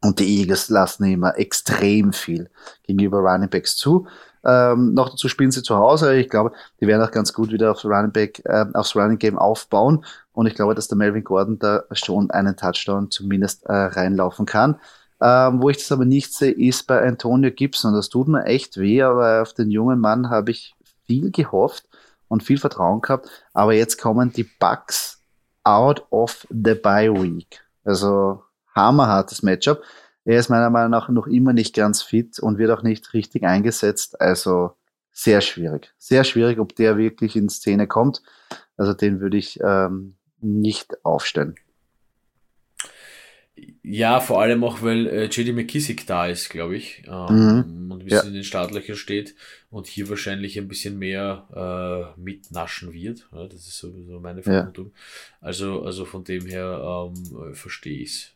Und 0.00 0.20
die 0.20 0.40
Eagles 0.40 0.68
lassen 0.68 1.04
immer 1.04 1.36
extrem 1.38 2.12
viel 2.12 2.50
gegenüber 2.84 3.18
Running 3.18 3.50
Backs 3.50 3.76
zu. 3.76 4.06
Ähm, 4.46 4.94
noch 4.94 5.10
dazu 5.10 5.28
spielen 5.28 5.50
sie 5.50 5.62
zu 5.62 5.76
Hause. 5.76 6.14
Ich 6.16 6.28
glaube, 6.28 6.52
die 6.80 6.86
werden 6.86 7.02
auch 7.02 7.10
ganz 7.10 7.32
gut 7.32 7.50
wieder 7.50 7.72
aufs 7.72 7.84
Running 7.84 8.12
Back, 8.12 8.42
äh, 8.44 8.64
aufs 8.74 8.94
Running 8.94 9.18
Game 9.18 9.38
aufbauen. 9.38 10.04
Und 10.32 10.46
ich 10.46 10.54
glaube, 10.54 10.74
dass 10.74 10.88
der 10.88 10.96
Melvin 10.96 11.24
Gordon 11.24 11.58
da 11.58 11.82
schon 11.92 12.30
einen 12.30 12.56
Touchdown 12.56 13.10
zumindest 13.10 13.64
äh, 13.66 13.72
reinlaufen 13.72 14.46
kann. 14.46 14.78
Ähm, 15.20 15.62
wo 15.62 15.70
ich 15.70 15.78
das 15.78 15.90
aber 15.90 16.04
nicht 16.04 16.32
sehe, 16.32 16.52
ist 16.52 16.86
bei 16.86 17.02
Antonio 17.02 17.50
Gibson. 17.50 17.94
Das 17.94 18.08
tut 18.08 18.28
mir 18.28 18.44
echt 18.44 18.76
weh, 18.76 19.02
aber 19.02 19.42
auf 19.42 19.52
den 19.54 19.70
jungen 19.70 19.98
Mann 19.98 20.30
habe 20.30 20.50
ich 20.50 20.74
viel 21.06 21.30
gehofft 21.30 21.84
und 22.28 22.42
viel 22.42 22.58
Vertrauen 22.58 23.00
gehabt. 23.00 23.28
Aber 23.52 23.72
jetzt 23.72 24.00
kommen 24.00 24.32
die 24.32 24.44
Bugs 24.44 25.22
out 25.64 26.06
of 26.10 26.46
the 26.50 26.74
bye 26.74 27.12
week. 27.12 27.62
Also 27.84 28.42
hammerhartes 28.74 29.42
Matchup. 29.42 29.82
Er 30.26 30.40
ist 30.40 30.48
meiner 30.48 30.70
Meinung 30.70 30.90
nach 30.90 31.08
noch 31.08 31.28
immer 31.28 31.52
nicht 31.52 31.74
ganz 31.74 32.02
fit 32.02 32.40
und 32.40 32.58
wird 32.58 32.72
auch 32.72 32.82
nicht 32.82 33.14
richtig 33.14 33.44
eingesetzt. 33.44 34.20
Also 34.20 34.72
sehr 35.12 35.40
schwierig. 35.40 35.94
Sehr 35.98 36.24
schwierig, 36.24 36.58
ob 36.58 36.74
der 36.74 36.98
wirklich 36.98 37.36
in 37.36 37.48
Szene 37.48 37.86
kommt. 37.86 38.22
Also 38.76 38.92
den 38.92 39.20
würde 39.20 39.36
ich 39.36 39.60
ähm, 39.62 40.16
nicht 40.40 41.04
aufstellen. 41.04 41.54
Ja, 43.82 44.18
vor 44.18 44.42
allem 44.42 44.64
auch, 44.64 44.82
weil 44.82 45.06
äh, 45.06 45.24
JD 45.26 45.54
McKissick 45.54 46.06
da 46.08 46.26
ist, 46.26 46.50
glaube 46.50 46.76
ich. 46.76 47.04
Ähm, 47.06 47.26
mhm. 47.28 47.90
Und 47.92 48.00
ein 48.00 48.04
bisschen 48.04 48.24
ja. 48.24 48.28
in 48.28 48.34
den 48.34 48.44
Startlöchern 48.44 48.96
steht 48.96 49.36
und 49.70 49.86
hier 49.86 50.08
wahrscheinlich 50.08 50.58
ein 50.58 50.66
bisschen 50.66 50.98
mehr 50.98 52.14
äh, 52.16 52.20
mitnaschen 52.20 52.92
wird. 52.92 53.28
Ja, 53.32 53.46
das 53.46 53.60
ist 53.60 53.78
sowieso 53.78 54.18
meine 54.18 54.42
Vermutung. 54.42 54.86
Ja. 54.86 55.46
Also, 55.46 55.82
also 55.84 56.04
von 56.04 56.24
dem 56.24 56.46
her 56.46 57.12
ähm, 57.14 57.54
verstehe 57.54 58.02
ich 58.02 58.10
es. 58.10 58.35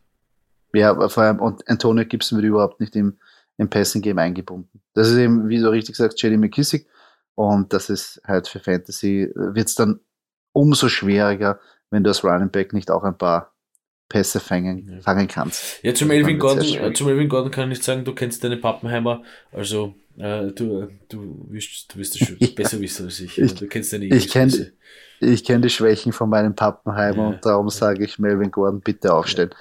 Ja, 0.73 1.09
vor 1.09 1.23
allem, 1.23 1.39
und 1.39 1.67
Antonio 1.67 2.05
Gibson 2.05 2.37
wird 2.37 2.47
überhaupt 2.47 2.79
nicht 2.79 2.95
im, 2.95 3.17
im 3.57 3.69
Passing 3.69 4.01
Game 4.01 4.17
eingebunden. 4.17 4.81
Das 4.93 5.09
ist 5.09 5.17
eben, 5.17 5.49
wie 5.49 5.59
du 5.59 5.69
richtig 5.69 5.95
sagst, 5.95 6.21
JD 6.21 6.37
McKissick. 6.37 6.87
Und 7.35 7.73
das 7.73 7.89
ist 7.89 8.21
halt 8.25 8.47
für 8.47 8.59
Fantasy, 8.59 9.31
wird 9.35 9.67
es 9.67 9.75
dann 9.75 9.99
umso 10.53 10.89
schwieriger, 10.89 11.59
wenn 11.89 12.03
du 12.03 12.09
als 12.09 12.23
Running 12.23 12.49
Back 12.49 12.73
nicht 12.73 12.91
auch 12.91 13.03
ein 13.03 13.17
paar 13.17 13.53
Pässe 14.09 14.41
fangen, 14.41 14.89
ja. 14.91 14.99
fangen 14.99 15.27
kannst. 15.27 15.81
Ja, 15.83 15.93
zum 15.93 16.11
Elvin, 16.11 16.37
Gordon, 16.37 16.65
äh, 16.65 16.93
zum 16.93 17.07
Elvin 17.07 17.29
Gordon 17.29 17.49
kann 17.49 17.71
ich 17.71 17.81
sagen, 17.81 18.03
du 18.03 18.13
kennst 18.13 18.43
deine 18.43 18.57
Pappenheimer, 18.57 19.23
also 19.53 19.95
äh, 20.17 20.47
du, 20.47 20.89
du, 21.07 21.45
wirst, 21.49 21.93
du 21.93 21.99
wirst 21.99 22.19
es 22.19 22.27
schon 22.27 22.37
ja. 22.39 22.49
besser 22.53 22.79
wissen 22.81 23.05
als 23.05 23.21
ich. 23.21 23.37
ich 23.37 23.55
du 23.55 23.67
kennst 23.67 23.93
deine 23.93 24.05
Ich 24.05 24.29
kenne 24.29 24.73
ich 25.21 25.43
kenn 25.45 25.61
die 25.61 25.69
Schwächen 25.69 26.11
von 26.11 26.29
meinem 26.29 26.55
Pappenheimer 26.55 27.23
ja. 27.23 27.27
und 27.29 27.45
darum 27.45 27.69
sage 27.69 28.03
ich 28.03 28.19
Melvin 28.19 28.51
Gordon 28.51 28.81
bitte 28.81 29.13
aufstellen. 29.13 29.51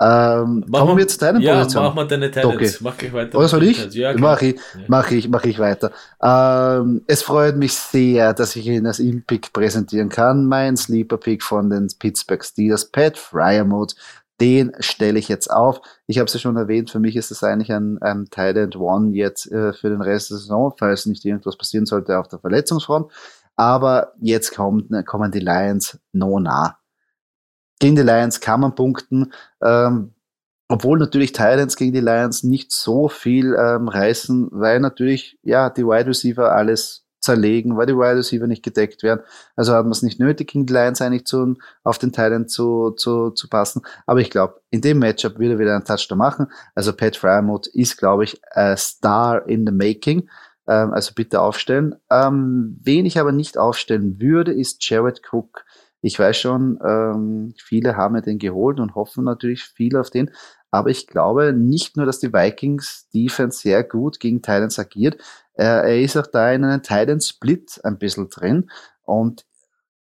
Ähm, 0.00 0.64
mach 0.66 0.80
kommen 0.80 0.98
wir 0.98 1.06
zu 1.06 1.18
deiner 1.18 1.40
ja, 1.40 1.58
Position. 1.58 1.84
mach 1.84 1.94
mal 1.94 2.06
deine 2.06 2.30
Talents. 2.30 2.54
Okay. 2.54 2.76
Mach 2.80 2.96
gleich 2.96 3.12
weiter. 3.12 3.38
Oder 3.38 3.48
soll 3.48 3.62
ich? 3.62 3.94
Ja, 3.94 4.14
mach 4.16 4.42
ich, 4.42 4.56
mach 4.88 5.10
ich, 5.10 5.28
mach 5.28 5.44
ich 5.44 5.58
weiter. 5.58 5.92
Ähm, 6.22 7.02
es 7.06 7.22
freut 7.22 7.56
mich 7.56 7.74
sehr, 7.74 8.34
dass 8.34 8.56
ich 8.56 8.66
Ihnen 8.66 8.84
das 8.84 8.98
In-Pick 8.98 9.52
präsentieren 9.52 10.08
kann. 10.08 10.46
Mein 10.46 10.76
Sleeper-Pick 10.76 11.42
von 11.42 11.70
den 11.70 11.88
Pittsburgh 11.98 12.44
Steelers, 12.44 12.90
Pat 12.90 13.16
Fryermuth. 13.18 13.94
Den 14.40 14.72
stelle 14.80 15.18
ich 15.20 15.28
jetzt 15.28 15.48
auf. 15.48 15.80
Ich 16.08 16.18
habe 16.18 16.26
es 16.26 16.34
ja 16.34 16.40
schon 16.40 16.56
erwähnt, 16.56 16.90
für 16.90 16.98
mich 16.98 17.14
ist 17.14 17.30
es 17.30 17.44
eigentlich 17.44 17.70
ein, 17.70 17.98
ein 18.02 18.26
Tight 18.30 18.74
One 18.74 19.14
jetzt 19.14 19.50
äh, 19.52 19.72
für 19.72 19.90
den 19.90 20.00
Rest 20.00 20.30
der 20.30 20.38
Saison, 20.38 20.74
falls 20.76 21.06
nicht 21.06 21.24
irgendwas 21.24 21.56
passieren 21.56 21.86
sollte 21.86 22.18
auf 22.18 22.26
der 22.26 22.40
Verletzungsfront. 22.40 23.12
Aber 23.54 24.12
jetzt 24.20 24.54
kommt, 24.56 24.90
kommen 25.06 25.30
die 25.30 25.38
Lions 25.38 25.98
no 26.12 26.40
nah 26.40 26.78
gegen 27.84 27.96
die 27.96 28.02
Lions 28.02 28.40
kann 28.40 28.60
man 28.60 28.74
punkten. 28.74 29.34
Ähm, 29.62 30.14
obwohl 30.68 30.98
natürlich 30.98 31.32
Titans 31.32 31.76
gegen 31.76 31.92
die 31.92 32.00
Lions 32.00 32.42
nicht 32.42 32.72
so 32.72 33.08
viel 33.08 33.54
ähm, 33.54 33.88
reißen, 33.88 34.48
weil 34.52 34.80
natürlich 34.80 35.38
ja 35.42 35.68
die 35.68 35.84
Wide 35.84 36.06
Receiver 36.06 36.50
alles 36.50 37.04
zerlegen, 37.20 37.76
weil 37.76 37.84
die 37.84 37.94
Wide 37.94 38.16
Receiver 38.16 38.46
nicht 38.46 38.62
gedeckt 38.62 39.02
werden. 39.02 39.20
Also 39.54 39.74
hat 39.74 39.84
man 39.84 39.92
es 39.92 40.00
nicht 40.00 40.18
nötig, 40.18 40.52
gegen 40.52 40.64
die 40.64 40.72
Lions 40.72 41.02
eigentlich 41.02 41.26
zu, 41.26 41.56
auf 41.82 41.98
den 41.98 42.10
Teilen 42.10 42.48
zu, 42.48 42.92
zu, 42.92 43.32
zu 43.32 43.50
passen. 43.50 43.82
Aber 44.06 44.20
ich 44.20 44.30
glaube, 44.30 44.62
in 44.70 44.80
dem 44.80 44.98
Matchup 44.98 45.38
wird 45.38 45.52
er 45.52 45.58
wieder 45.58 45.74
einen 45.74 45.84
Touchdown 45.84 46.16
machen. 46.16 46.46
Also 46.74 46.94
Pat 46.94 47.16
Fryermuth 47.16 47.66
ist, 47.66 47.98
glaube 47.98 48.24
ich, 48.24 48.40
a 48.52 48.78
Star 48.78 49.46
in 49.46 49.66
the 49.66 49.72
Making. 49.72 50.30
Ähm, 50.66 50.94
also 50.94 51.12
bitte 51.14 51.42
aufstellen. 51.42 51.96
Ähm, 52.10 52.80
wen 52.82 53.04
ich 53.04 53.18
aber 53.20 53.32
nicht 53.32 53.58
aufstellen 53.58 54.18
würde, 54.22 54.54
ist 54.54 54.88
Jared 54.88 55.20
Cook. 55.30 55.66
Ich 56.04 56.18
weiß 56.18 56.36
schon, 56.36 56.78
ähm, 56.84 57.54
viele 57.56 57.96
haben 57.96 58.14
ja 58.14 58.20
den 58.20 58.38
geholt 58.38 58.78
und 58.78 58.94
hoffen 58.94 59.24
natürlich 59.24 59.64
viel 59.64 59.96
auf 59.96 60.10
den. 60.10 60.30
Aber 60.70 60.90
ich 60.90 61.06
glaube 61.06 61.54
nicht 61.54 61.96
nur, 61.96 62.04
dass 62.04 62.18
die 62.18 62.34
Vikings 62.34 63.08
Defense 63.14 63.60
sehr 63.60 63.82
gut 63.84 64.20
gegen 64.20 64.42
Titans 64.42 64.78
agiert. 64.78 65.16
Er, 65.54 65.84
er 65.84 66.02
ist 66.02 66.18
auch 66.18 66.26
da 66.26 66.52
in 66.52 66.62
einem 66.62 66.82
Titans 66.82 67.30
Split 67.30 67.80
ein 67.84 67.96
bisschen 67.96 68.28
drin. 68.28 68.70
Und 69.02 69.46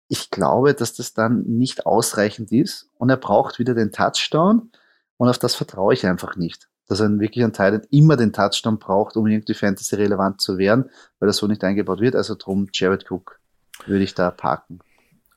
ich 0.09 0.31
glaube, 0.31 0.73
dass 0.73 0.95
das 0.95 1.13
dann 1.13 1.43
nicht 1.43 1.85
ausreichend 1.85 2.51
ist. 2.51 2.89
Und 2.97 3.09
er 3.09 3.17
braucht 3.17 3.57
wieder 3.57 3.73
den 3.73 3.93
Touchdown. 3.93 4.71
Und 5.15 5.29
auf 5.29 5.37
das 5.37 5.55
vertraue 5.55 5.93
ich 5.93 6.05
einfach 6.05 6.35
nicht 6.35 6.67
dass 6.87 7.01
ein 7.01 7.19
wirklich 7.19 7.43
ein 7.43 7.51
Titan 7.51 7.81
immer 7.89 8.15
den 8.15 8.31
Touchdown 8.31 8.77
braucht, 8.77 9.17
um 9.17 9.25
irgendwie 9.25 9.55
Fantasy 9.55 9.95
relevant 9.95 10.39
zu 10.39 10.59
werden, 10.59 10.91
weil 11.17 11.25
das 11.25 11.37
so 11.37 11.47
nicht 11.47 11.63
eingebaut 11.63 11.99
wird. 11.99 12.15
Also 12.15 12.35
drum 12.35 12.67
Jared 12.71 13.09
Cook 13.09 13.39
würde 13.87 14.03
ich 14.03 14.13
da 14.13 14.29
parken. 14.29 14.81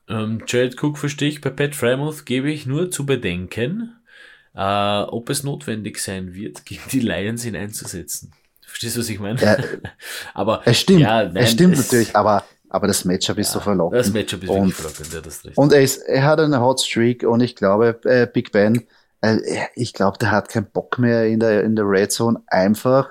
Ähm, 0.09 0.43
Jared 0.47 0.81
Cook 0.81 0.97
verstehe 0.97 1.29
ich, 1.29 1.41
bei 1.41 1.49
Pat 1.49 1.75
Frymouth 1.75 2.25
gebe 2.25 2.51
ich 2.51 2.65
nur 2.65 2.91
zu 2.91 3.05
bedenken, 3.05 3.95
äh, 4.55 5.01
ob 5.01 5.29
es 5.29 5.43
notwendig 5.43 5.99
sein 5.99 6.33
wird, 6.33 6.65
gegen 6.65 6.81
die 6.91 6.99
Lions 6.99 7.45
ihn 7.45 7.55
einzusetzen. 7.55 8.33
Verstehst 8.65 8.95
du, 8.95 8.99
was 8.99 9.09
ich 9.09 9.19
meine? 9.19 9.41
Ja, 9.41 9.57
aber 10.33 10.61
es 10.65 10.79
stimmt, 10.79 11.01
ja, 11.01 11.23
nein, 11.23 11.37
es 11.37 11.51
stimmt 11.51 11.73
es, 11.73 11.85
natürlich, 11.85 12.15
aber 12.15 12.43
aber 12.71 12.85
das 12.85 13.03
Matchup 13.03 13.39
ist 13.39 13.47
ja, 13.47 13.53
so 13.53 13.59
verlockend. 13.61 13.99
Das 13.99 14.13
Matchup 14.13 14.43
ist 14.43 14.49
und, 14.49 14.71
verlockend, 14.71 15.11
ja, 15.11 15.21
das 15.21 15.43
recht. 15.43 15.57
Und 15.57 15.73
er, 15.73 15.81
ist, 15.81 15.97
er 16.03 16.23
hat 16.23 16.39
eine 16.39 16.61
Hot 16.61 16.79
Streak 16.79 17.23
und 17.23 17.41
ich 17.41 17.55
glaube, 17.55 17.99
äh, 18.03 18.27
Big 18.31 18.51
Ben 18.51 18.85
äh, 19.21 19.39
ich 19.75 19.93
glaube, 19.93 20.17
der 20.17 20.31
hat 20.31 20.49
keinen 20.49 20.69
Bock 20.71 20.99
mehr 20.99 21.27
in 21.27 21.39
der, 21.39 21.63
in 21.63 21.75
der 21.75 21.85
Red 21.85 22.11
Zone 22.11 22.41
einfach 22.47 23.09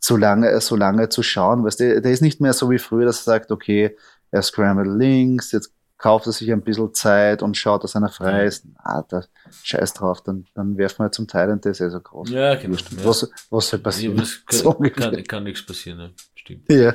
so 0.00 0.16
lange, 0.16 0.60
so 0.60 0.76
lange 0.76 1.08
zu 1.08 1.22
schauen. 1.22 1.64
Weißt 1.64 1.80
du, 1.80 2.00
der 2.00 2.12
ist 2.12 2.22
nicht 2.22 2.40
mehr 2.40 2.52
so 2.52 2.70
wie 2.70 2.78
früher, 2.78 3.06
dass 3.06 3.20
er 3.20 3.24
sagt, 3.24 3.50
okay, 3.50 3.96
er 4.30 4.42
scrambled 4.42 4.98
links, 4.98 5.52
jetzt 5.52 5.72
kauft 5.98 6.26
er 6.26 6.32
sich 6.32 6.50
ein 6.50 6.62
bisschen 6.62 6.94
Zeit 6.94 7.42
und 7.42 7.56
schaut, 7.56 7.84
dass 7.84 7.96
einer 7.96 8.08
frei 8.08 8.44
ist. 8.44 8.66
Ah, 8.76 9.02
da 9.02 9.24
scheiß 9.62 9.94
drauf, 9.94 10.22
dann, 10.22 10.46
dann 10.54 10.78
werfen 10.78 11.04
wir 11.04 11.10
zum 11.10 11.26
Teil 11.26 11.50
und 11.50 11.64
der 11.64 11.72
ist 11.72 11.80
eh 11.80 11.90
so 11.90 12.00
groß. 12.00 12.30
Ja, 12.30 12.54
genau. 12.54 12.76
Ja. 12.76 13.04
Was, 13.04 13.30
was 13.50 13.68
soll 13.68 13.80
passieren? 13.80 14.16
Ja, 14.16 14.22
kann, 14.46 14.58
so 14.58 14.72
kann, 14.72 15.24
kann, 15.24 15.44
nichts 15.44 15.66
passieren, 15.66 15.98
ne? 15.98 16.14
stimmt. 16.48 16.70
Ja. 16.70 16.94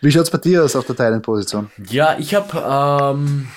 Wie 0.00 0.10
schaut's 0.10 0.30
bei 0.30 0.38
dir 0.38 0.64
aus 0.64 0.76
auf 0.76 0.86
der 0.86 0.96
Teilenposition? 0.96 1.70
Ja, 1.88 2.18
ich 2.18 2.34
habe, 2.34 2.56
ähm, 2.56 3.48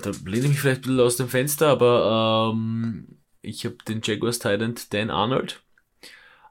da 0.00 0.10
lehne 0.24 0.44
ich 0.44 0.48
mich 0.48 0.60
vielleicht 0.60 0.80
ein 0.80 0.82
bisschen 0.82 1.00
aus 1.00 1.16
dem 1.16 1.28
Fenster, 1.28 1.68
aber 1.68 2.52
ähm, 2.54 3.20
ich 3.42 3.64
habe 3.64 3.76
den 3.88 4.00
Jaguars 4.02 4.38
Titan 4.38 4.74
Dan 4.90 5.10
Arnold. 5.10 5.62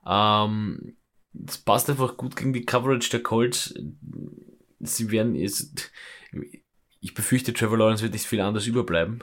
Ähm, 0.05 0.97
das 1.33 1.57
passt 1.57 1.89
einfach 1.89 2.15
gut 2.15 2.35
gegen 2.35 2.53
die 2.53 2.65
Coverage 2.65 3.09
der 3.09 3.23
Colts. 3.23 3.73
Sie 4.79 5.11
werden 5.11 5.35
jetzt, 5.35 5.91
ich 7.05 7.13
befürchte, 7.13 7.53
Trevor 7.53 7.77
Lawrence 7.77 8.01
wird 8.01 8.13
nicht 8.13 8.25
viel 8.25 8.41
anders 8.41 8.65
überbleiben. 8.65 9.19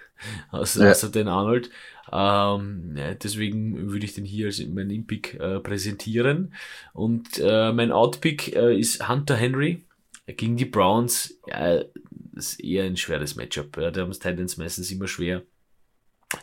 außer, 0.50 0.84
ja. 0.84 0.90
außer 0.90 1.10
Dan 1.10 1.28
Arnold. 1.28 1.70
Ähm, 2.10 2.94
ja, 2.96 3.12
deswegen 3.14 3.90
würde 3.90 4.06
ich 4.06 4.14
den 4.14 4.24
hier 4.24 4.46
als 4.46 4.64
mein 4.66 4.88
In-Pick 4.88 5.34
äh, 5.34 5.60
präsentieren. 5.60 6.54
Und 6.94 7.38
äh, 7.38 7.72
mein 7.72 7.92
Out-Pick 7.92 8.56
äh, 8.56 8.78
ist 8.78 9.06
Hunter 9.06 9.36
Henry 9.36 9.84
gegen 10.26 10.56
die 10.56 10.64
Browns. 10.64 11.38
Ja, 11.46 11.84
das 12.10 12.52
ist 12.52 12.60
eher 12.60 12.84
ein 12.84 12.96
schweres 12.96 13.36
Matchup. 13.36 13.76
Ja, 13.76 13.90
da 13.90 14.00
haben 14.00 14.10
es 14.10 14.18
Titans 14.18 14.56
meistens 14.56 14.90
immer 14.90 15.06
schwer 15.06 15.42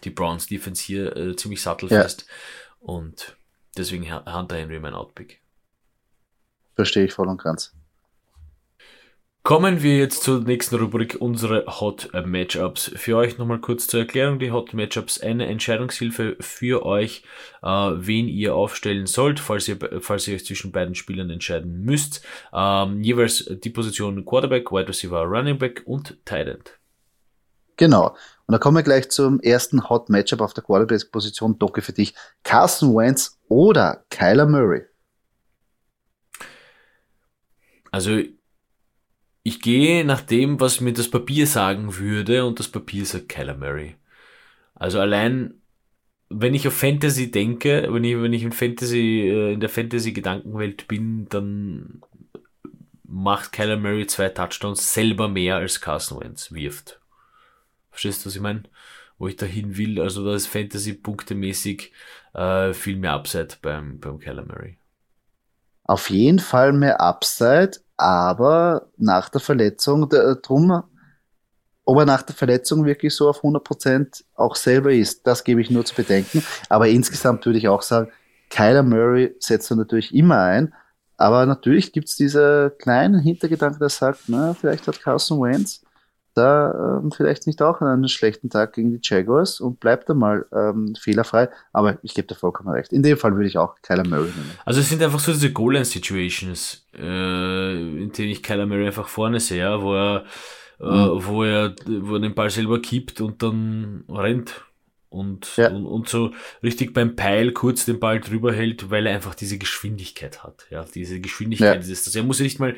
die 0.04 0.12
Browns 0.12 0.46
Defense 0.46 0.84
hier 0.84 1.16
äh, 1.18 1.36
ziemlich 1.36 1.62
sattelfest. 1.62 2.22
Ja. 2.22 2.28
Und 2.80 3.36
deswegen 3.78 4.14
Hunter 4.14 4.58
Henry 4.58 4.80
mein 4.80 4.94
Outpick. 4.94 5.42
Verstehe 6.76 7.06
ich 7.06 7.14
voll 7.14 7.28
und 7.28 7.42
ganz. 7.42 7.74
Kommen 9.44 9.84
wir 9.84 9.98
jetzt 9.98 10.24
zur 10.24 10.40
nächsten 10.40 10.78
Rubrik, 10.78 11.18
unsere 11.20 11.66
Hot 11.66 12.10
Matchups. 12.14 12.94
Für 12.96 13.18
euch 13.18 13.38
nochmal 13.38 13.60
kurz 13.60 13.88
zur 13.88 14.00
Erklärung, 14.00 14.40
die 14.40 14.52
Hot 14.52 14.74
Matchups, 14.74 15.20
eine 15.20 15.48
Entscheidungshilfe 15.48 16.38
für 16.40 16.86
euch, 16.86 17.26
äh, 17.62 17.68
wen 17.68 18.30
ihr 18.30 18.56
aufstellen 18.56 19.06
sollt, 19.06 19.42
falls 19.42 19.68
ihr, 19.68 19.78
falls 20.00 20.30
ihr 20.30 20.36
euch 20.36 20.46
zwischen 20.46 20.72
beiden 20.72 20.96
Spielern 20.96 21.30
entscheiden 21.30 21.84
müsst. 21.84 22.26
Ähm, 22.54 23.04
jeweils 23.04 23.44
die 23.62 23.70
Position 23.70 24.24
Quarterback, 24.24 24.72
Wide 24.72 24.88
Receiver, 24.88 25.24
Running 25.24 25.58
Back 25.58 25.84
und 25.86 26.24
Tight 26.24 26.48
End. 26.48 26.80
Genau. 27.76 28.16
Und 28.46 28.54
da 28.54 28.60
kommen 28.60 28.78
wir 28.78 28.84
gleich 28.84 29.10
zum 29.10 29.42
ersten 29.42 29.90
Hot 29.90 30.08
Matchup 30.08 30.40
auf 30.40 30.54
der 30.54 30.64
Quarterback-Position. 30.64 31.60
Docke 31.60 31.82
für 31.82 31.92
dich. 31.92 32.16
Carson 32.44 32.96
Wentz 32.96 33.38
oder 33.50 34.06
Kyler 34.10 34.46
Murray? 34.46 34.84
Also, 37.92 38.22
ich 39.44 39.62
gehe 39.62 40.06
nach 40.06 40.22
dem, 40.22 40.60
was 40.60 40.80
mir 40.80 40.94
das 40.94 41.10
Papier 41.10 41.46
sagen 41.48 41.98
würde, 41.98 42.46
und 42.46 42.60
das 42.60 42.70
Papier 42.70 43.06
sagt 43.06 43.38
Murray. 43.60 43.96
Also 44.74 45.00
allein, 45.00 45.56
wenn 46.30 46.54
ich 46.54 46.68
auf 46.68 46.74
Fantasy 46.74 47.30
denke, 47.30 47.88
wenn 47.90 48.04
ich, 48.04 48.16
wenn 48.16 48.34
ich 48.34 48.44
in 48.44 48.54
Fantasy, 48.54 49.30
äh, 49.30 49.54
in 49.54 49.60
der 49.60 49.70
Fantasy-Gedankenwelt 49.70 50.88
bin, 50.88 51.28
dann 51.30 52.02
macht 53.04 53.58
Murray 53.60 54.08
zwei 54.08 54.30
Touchdowns 54.30 54.94
selber 54.94 55.28
mehr 55.28 55.58
als 55.58 55.82
Carson 55.82 56.22
Wentz 56.22 56.52
wirft. 56.52 57.00
Verstehst 57.92 58.24
du, 58.24 58.28
was 58.28 58.36
ich 58.36 58.42
meine? 58.42 58.64
Wo 59.20 59.28
ich 59.28 59.36
dahin 59.36 59.78
will. 59.78 60.02
Also 60.02 60.26
da 60.26 60.34
ist 60.34 60.48
Fantasy-Punktemäßig 60.48 61.92
äh, 62.34 62.74
viel 62.74 62.96
mehr 62.96 63.14
Upside 63.14 63.58
beim, 63.62 64.00
beim 64.00 64.18
Murray. 64.48 64.78
Auf 65.84 66.10
jeden 66.10 66.40
Fall 66.40 66.74
mehr 66.74 67.02
Upside, 67.02 67.83
aber 67.98 68.90
nach 68.98 69.30
der 69.30 69.42
Verletzung, 69.42 70.10
der, 70.10 70.36
drum, 70.36 70.84
ob 71.86 71.98
er 71.98 72.06
nach 72.06 72.22
der 72.22 72.36
Verletzung 72.36 72.86
wirklich 72.86 73.14
so 73.14 73.30
auf 73.30 73.44
100% 73.44 74.24
auch 74.36 74.56
selber 74.56 74.92
ist, 74.94 75.28
das 75.28 75.44
gebe 75.44 75.62
ich 75.62 75.70
nur 75.70 75.86
zu 75.86 75.96
bedenken. 75.96 76.44
Aber 76.70 76.88
insgesamt 76.88 77.46
würde 77.46 77.60
ich 77.60 77.68
auch 77.68 77.82
sagen, 77.82 78.12
Kyler 78.50 78.84
Murray 78.84 79.36
setzt 79.40 79.72
er 79.72 79.78
natürlich 79.78 80.14
immer 80.14 80.40
ein, 80.40 80.74
aber 81.18 81.46
natürlich 81.46 81.92
gibt 81.92 82.10
es 82.10 82.16
diese 82.16 82.76
kleinen 82.80 83.20
Hintergedanken, 83.20 83.80
der 83.80 83.90
sagt, 83.90 84.24
na, 84.28 84.54
vielleicht 84.54 84.88
hat 84.88 85.02
Carson 85.02 85.42
Wentz 85.42 85.82
da 86.34 87.00
ähm, 87.04 87.12
vielleicht 87.12 87.48
nicht 87.48 87.62
auch 87.62 87.82
einen 87.82 88.08
schlechten 88.08 88.50
Tag 88.50 88.74
gegen 88.74 88.92
die 88.92 89.00
Jaguars 89.02 89.60
und 89.60 89.80
bleibt 89.80 90.10
da 90.10 90.14
mal 90.14 90.46
ähm, 90.54 90.96
fehlerfrei. 91.00 91.50
Aber 91.72 91.98
ich 92.02 92.14
gebe 92.14 92.28
dir 92.28 92.36
vollkommen 92.36 92.70
recht. 92.70 92.92
In 92.92 93.04
dem 93.04 93.18
Fall 93.18 93.36
würde 93.36 93.48
ich 93.48 93.58
auch 93.58 93.76
Kyler 93.82 94.08
Murray 94.08 94.26
nehmen. 94.26 94.52
Also 94.66 94.80
es 94.80 94.90
sind 94.90 95.02
einfach 95.02 95.20
so 95.20 95.32
diese 95.32 95.52
Goal-Line-Situations, 95.52 96.88
äh, 96.98 98.04
in 98.04 98.12
denen 98.12 98.32
ich 98.32 98.44
Kyler 98.44 98.66
Murray 98.66 98.88
einfach 98.88 99.08
vorne 99.08 99.40
sehe, 99.40 99.82
wo 99.82 99.94
er, 99.96 100.24
äh, 100.80 100.86
mhm. 100.86 101.26
wo 101.26 101.44
er, 101.44 101.76
wo 101.86 102.16
er 102.16 102.20
den 102.20 102.36
Ball 102.36 102.50
selber 102.50 102.82
kippt 102.82 103.22
und 103.22 103.42
dann 103.44 104.04
rennt 104.10 104.64
und, 105.14 105.56
ja. 105.58 105.70
und, 105.70 105.86
und, 105.86 106.10
so 106.10 106.32
richtig 106.64 106.94
beim 106.94 107.16
Peil 107.16 107.52
kurz 107.52 107.86
den 107.86 108.00
Ball 108.00 108.20
drüber 108.20 108.54
hält, 108.54 108.90
weil 108.90 109.06
er 109.06 109.16
einfach 109.16 109.36
diese 109.36 109.58
Geschwindigkeit 109.58 110.44
hat. 110.44 110.66
Ja, 110.70 110.84
diese 110.84 111.22
Geschwindigkeit 111.22 111.86
ja. 111.86 111.92
ist 111.92 112.08
das. 112.08 112.16
Er 112.16 112.24
muss 112.24 112.40
ja 112.40 112.44
nicht 112.44 112.60
mal, 112.60 112.76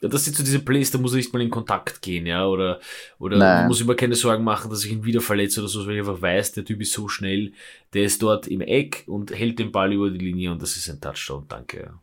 das 0.00 0.24
sind 0.24 0.36
so 0.36 0.42
diese 0.42 0.60
Plays, 0.60 0.90
da 0.90 0.98
muss 0.98 1.12
er 1.12 1.18
nicht 1.18 1.32
mal 1.32 1.42
in 1.42 1.50
Kontakt 1.50 2.02
gehen, 2.02 2.26
ja, 2.26 2.46
oder, 2.46 2.80
oder 3.18 3.66
muss 3.66 3.80
immer 3.80 3.94
keine 3.94 4.14
Sorgen 4.14 4.44
machen, 4.44 4.70
dass 4.70 4.84
ich 4.84 4.92
ihn 4.92 5.04
wieder 5.04 5.20
verletze 5.20 5.60
oder 5.60 5.68
so, 5.68 5.86
weil 5.86 5.94
ich 5.94 6.00
einfach 6.00 6.22
weiß, 6.22 6.52
der 6.52 6.64
Typ 6.64 6.80
ist 6.80 6.92
so 6.92 7.08
schnell, 7.08 7.52
der 7.92 8.04
ist 8.04 8.22
dort 8.22 8.46
im 8.46 8.60
Eck 8.62 9.04
und 9.06 9.30
hält 9.30 9.58
den 9.58 9.70
Ball 9.70 9.92
über 9.92 10.10
die 10.10 10.18
Linie 10.18 10.52
und 10.52 10.62
das 10.62 10.76
ist 10.76 10.88
ein 10.88 11.00
Touchdown, 11.00 11.44
danke. 11.48 11.80
Ja. 11.80 12.00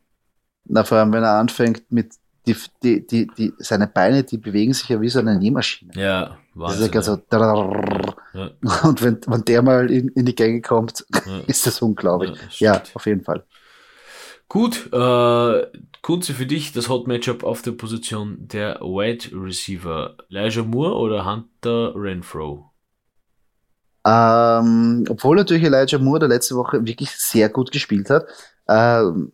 Na, 0.66 0.84
vor 0.84 1.00
allem, 1.00 1.12
wenn 1.12 1.24
er 1.24 1.40
anfängt 1.40 1.92
mit 1.92 2.14
die, 2.46 2.56
die, 2.84 3.06
die, 3.06 3.28
die, 3.28 3.54
seine 3.60 3.88
Beine, 3.88 4.24
die 4.24 4.38
bewegen 4.38 4.74
sich 4.74 4.90
ja 4.90 5.00
wie 5.02 5.10
so 5.10 5.20
eine 5.20 5.38
Nähmaschine. 5.38 5.92
Ja, 5.96 6.38
Wahnsinn. 6.54 6.80
Das 6.80 6.88
ist 6.88 6.96
ja 6.96 7.02
so 7.02 7.18
ja. 8.34 8.52
Und 8.84 9.02
wenn, 9.02 9.20
wenn 9.28 9.46
der 9.46 9.62
mal 9.62 9.90
in, 9.92 10.10
in 10.10 10.26
die 10.26 10.36
Gänge 10.36 10.62
kommt, 10.62 11.06
ja. 11.26 11.40
ist 11.48 11.66
das 11.68 11.82
unglaublich. 11.82 12.60
Ja, 12.60 12.76
ja, 12.76 12.84
auf 12.94 13.06
jeden 13.06 13.24
Fall. 13.24 13.46
Gut, 14.48 14.92
äh, 14.92 15.68
Kunze 16.02 16.34
für 16.34 16.46
dich, 16.46 16.74
das 16.74 16.90
Hot 16.90 17.08
Matchup 17.08 17.44
auf 17.44 17.62
der 17.62 17.72
Position 17.72 18.38
der 18.40 18.82
Wide 18.82 19.30
Receiver. 19.34 20.18
Elijah 20.30 20.64
Moore 20.64 20.96
oder 20.96 21.26
Hunter 21.26 21.94
Renfro? 21.96 22.72
Ähm, 24.06 25.06
obwohl 25.08 25.38
natürlich 25.38 25.64
Elijah 25.64 26.00
Moore 26.00 26.20
der 26.20 26.30
letzte 26.30 26.56
Woche 26.56 26.86
wirklich 26.86 27.12
sehr 27.12 27.50
gut 27.50 27.72
gespielt 27.72 28.10
hat, 28.10 28.26
ähm, 28.68 29.32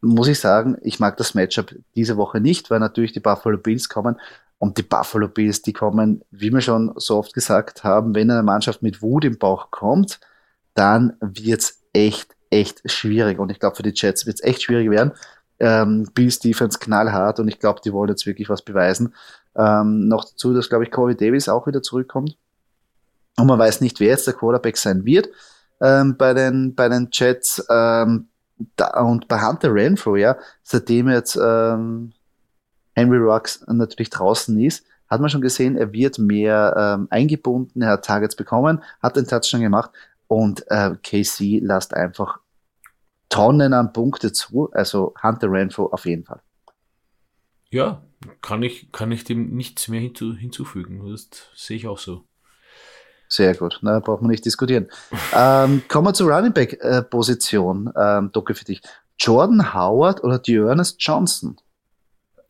muss 0.00 0.28
ich 0.28 0.38
sagen, 0.38 0.76
ich 0.82 1.00
mag 1.00 1.16
das 1.16 1.34
Matchup 1.34 1.74
diese 1.96 2.16
Woche 2.16 2.40
nicht, 2.40 2.70
weil 2.70 2.78
natürlich 2.78 3.12
die 3.12 3.20
Buffalo 3.20 3.58
Bills 3.58 3.88
kommen 3.88 4.20
und 4.58 4.78
die 4.78 4.82
Buffalo 4.82 5.28
Bills, 5.28 5.62
die 5.62 5.72
kommen, 5.72 6.22
wie 6.30 6.52
wir 6.52 6.60
schon 6.60 6.92
so 6.96 7.18
oft 7.18 7.34
gesagt 7.34 7.84
haben, 7.84 8.14
wenn 8.14 8.30
eine 8.30 8.42
Mannschaft 8.42 8.82
mit 8.82 9.02
Wut 9.02 9.24
im 9.24 9.38
Bauch 9.38 9.70
kommt, 9.70 10.20
dann 10.74 11.16
wird's 11.20 11.82
echt, 11.92 12.34
echt 12.50 12.80
schwierig. 12.90 13.38
Und 13.38 13.50
ich 13.50 13.60
glaube, 13.60 13.76
für 13.76 13.82
die 13.82 13.92
Jets 13.94 14.26
wird's 14.26 14.42
echt 14.42 14.62
schwierig 14.62 14.90
werden. 14.90 15.12
Ähm, 15.60 16.08
Bills 16.14 16.38
Defense 16.38 16.78
knallhart 16.78 17.38
und 17.40 17.48
ich 17.48 17.58
glaube, 17.60 17.80
die 17.84 17.92
wollen 17.92 18.08
jetzt 18.08 18.26
wirklich 18.26 18.48
was 18.48 18.62
beweisen. 18.62 19.14
Ähm, 19.56 20.08
noch 20.08 20.24
dazu, 20.24 20.52
dass, 20.52 20.68
glaube 20.68 20.84
ich, 20.84 20.90
Corey 20.90 21.16
Davis 21.16 21.48
auch 21.48 21.66
wieder 21.66 21.82
zurückkommt. 21.82 22.36
Und 23.36 23.46
man 23.46 23.58
weiß 23.58 23.80
nicht, 23.80 24.00
wer 24.00 24.08
jetzt 24.08 24.26
der 24.26 24.34
Quarterback 24.34 24.76
sein 24.76 25.04
wird 25.04 25.28
ähm, 25.80 26.16
bei, 26.16 26.34
den, 26.34 26.74
bei 26.74 26.88
den 26.88 27.08
Jets. 27.12 27.64
Ähm, 27.70 28.28
da, 28.76 29.00
und 29.02 29.28
bei 29.28 29.40
Hunter 29.40 29.74
Renfro, 29.74 30.16
ja, 30.16 30.36
seitdem 30.62 31.08
jetzt 31.10 31.36
ähm, 31.36 32.12
Henry 32.94 33.18
Rocks 33.18 33.64
natürlich 33.66 34.10
draußen 34.10 34.58
ist, 34.60 34.86
hat 35.08 35.20
man 35.20 35.30
schon 35.30 35.40
gesehen, 35.40 35.76
er 35.76 35.92
wird 35.92 36.18
mehr 36.18 36.74
ähm, 36.76 37.08
eingebunden, 37.10 37.82
er 37.82 37.90
hat 37.90 38.04
Targets 38.04 38.36
bekommen, 38.36 38.82
hat 39.02 39.16
den 39.16 39.26
Touchdown 39.26 39.60
gemacht 39.60 39.90
und 40.28 40.64
äh, 40.68 40.96
KC 41.02 41.60
lasst 41.62 41.94
einfach 41.94 42.40
Tonnen 43.28 43.72
an 43.72 43.92
Punkte 43.92 44.32
zu, 44.32 44.70
also 44.72 45.14
Hunter 45.22 45.50
Renfro 45.50 45.86
auf 45.86 46.06
jeden 46.06 46.24
Fall. 46.24 46.40
Ja, 47.70 48.02
kann 48.40 48.62
ich, 48.62 48.92
kann 48.92 49.10
ich 49.10 49.24
dem 49.24 49.54
nichts 49.56 49.88
mehr 49.88 50.00
hinzu, 50.00 50.34
hinzufügen. 50.34 51.10
Das 51.10 51.28
sehe 51.54 51.76
ich 51.76 51.86
auch 51.88 51.98
so. 51.98 52.24
Sehr 53.28 53.54
gut, 53.54 53.80
na, 53.82 53.98
braucht 53.98 54.22
man 54.22 54.30
nicht 54.30 54.44
diskutieren. 54.44 54.88
ähm, 55.34 55.82
kommen 55.88 56.06
wir 56.06 56.14
zur 56.14 56.30
Running 56.30 56.52
Back 56.52 56.78
äh, 56.80 57.02
Position, 57.02 57.92
ähm, 57.96 58.30
Docke 58.32 58.54
für 58.54 58.64
dich. 58.64 58.80
Jordan 59.18 59.74
Howard 59.74 60.22
oder 60.22 60.38
Dearness 60.38 60.96
Johnson? 60.98 61.56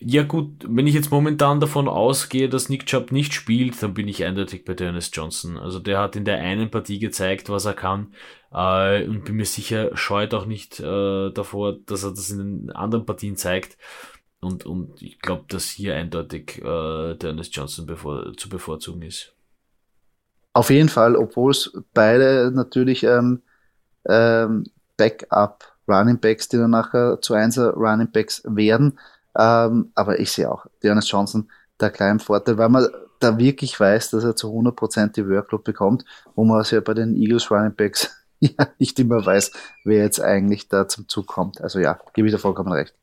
Ja 0.07 0.23
gut, 0.23 0.67
wenn 0.69 0.87
ich 0.87 0.95
jetzt 0.95 1.11
momentan 1.11 1.61
davon 1.61 1.89
ausgehe, 1.89 2.51
dass 2.51 2.69
Nick 2.69 2.85
Chubb 2.85 3.11
nicht 3.11 3.33
spielt, 3.33 3.83
dann 3.83 3.95
bin 3.95 4.07
ich 4.07 4.23
eindeutig 4.23 4.67
bei 4.67 4.75
Dennis 4.75 5.11
Johnson. 5.13 5.57
Also 5.57 5.79
der 5.79 5.99
hat 5.99 6.15
in 6.15 6.27
der 6.27 6.41
einen 6.41 6.71
Partie 6.71 6.99
gezeigt, 6.99 7.49
was 7.49 7.65
er 7.65 7.73
kann 7.73 8.13
äh, 8.53 9.07
und 9.07 9.25
bin 9.25 9.37
mir 9.37 9.47
sicher, 9.47 9.97
scheut 9.97 10.35
auch 10.35 10.45
nicht 10.45 10.79
äh, 10.79 11.31
davor, 11.31 11.79
dass 11.87 12.05
er 12.05 12.11
das 12.11 12.29
in 12.29 12.39
den 12.39 12.71
anderen 12.71 13.07
Partien 13.07 13.37
zeigt. 13.37 13.79
Und, 14.41 14.67
und 14.67 15.01
ich 15.01 15.21
glaube, 15.21 15.45
dass 15.49 15.71
hier 15.71 15.97
eindeutig 15.97 16.63
äh, 16.63 17.15
Dennis 17.15 17.49
Johnson 17.51 17.87
bevor, 17.87 18.37
zu 18.37 18.51
bevorzugen 18.51 19.01
ist. 19.01 19.35
Auf 20.53 20.69
jeden 20.69 20.91
Fall, 20.91 21.17
obwohl 21.17 21.53
es 21.53 21.73
beide 21.95 22.53
natürlich 22.55 23.05
ähm, 23.05 23.41
ähm, 24.07 24.65
Backup 24.99 25.73
Running 25.89 26.21
Backs, 26.21 26.49
die 26.49 26.59
dann 26.59 26.71
nachher 26.71 27.21
zu 27.23 27.33
Einser 27.33 27.73
Running 27.73 28.11
Backs 28.11 28.43
werden. 28.45 28.99
Ähm, 29.39 29.93
aber 29.95 30.21
ich 30.21 30.31
sehe 30.33 30.51
auch 30.51 30.67
Dearness 30.83 31.11
Johnson 31.11 31.51
der 31.81 31.91
kleinen 31.91 32.21
Vorteil, 32.21 32.59
weil 32.59 32.69
man 32.69 32.87
da 33.21 33.39
wirklich 33.39 33.79
weiß, 33.79 34.11
dass 34.11 34.25
er 34.25 34.37
zu 34.37 34.49
100% 34.49 35.13
die 35.13 35.29
Workload 35.29 35.65
bekommt, 35.65 36.05
wo 36.35 36.45
man 36.45 36.61
es 36.61 36.71
ja 36.71 36.81
bei 36.81 36.95
den 36.95 37.17
Eagles 37.17 37.51
Running 37.51 37.75
Backs 37.75 38.11
ja 38.41 38.69
nicht 38.79 38.99
immer 38.99 39.25
weiß, 39.25 39.53
wer 39.85 40.03
jetzt 40.03 40.21
eigentlich 40.21 40.69
da 40.69 40.89
zum 40.89 41.09
Zug 41.09 41.27
kommt. 41.27 41.61
Also 41.61 41.79
ja, 41.79 41.99
gebe 42.15 42.29
ich 42.29 42.33
da 42.33 42.39
vollkommen 42.39 42.73
recht. 42.73 42.95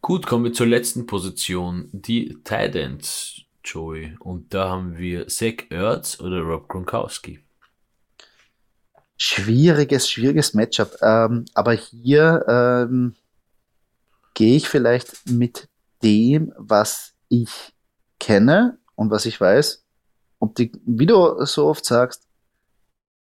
Gut, 0.00 0.26
kommen 0.26 0.44
wir 0.44 0.52
zur 0.52 0.66
letzten 0.66 1.06
Position, 1.06 1.88
die 1.92 2.38
Titans, 2.44 3.40
Joey. 3.64 4.16
Und 4.20 4.52
da 4.52 4.68
haben 4.68 4.98
wir 4.98 5.28
Zach 5.28 5.70
Ertz 5.70 6.20
oder 6.20 6.40
Rob 6.40 6.68
Gronkowski. 6.68 7.40
Schwieriges, 9.16 10.10
schwieriges 10.10 10.52
Matchup. 10.52 10.94
Ähm, 11.00 11.46
aber 11.54 11.72
hier 11.72 12.44
ähm, 12.46 13.14
gehe 14.34 14.56
ich 14.56 14.68
vielleicht 14.68 15.28
mit 15.30 15.68
dem, 16.02 16.52
was 16.58 17.14
ich 17.28 17.72
kenne 18.20 18.78
und 18.94 19.10
was 19.10 19.26
ich 19.26 19.40
weiß. 19.40 19.84
Und 20.38 20.58
die, 20.58 20.72
wie 20.84 21.06
du 21.06 21.44
so 21.44 21.66
oft 21.66 21.84
sagst, 21.84 22.28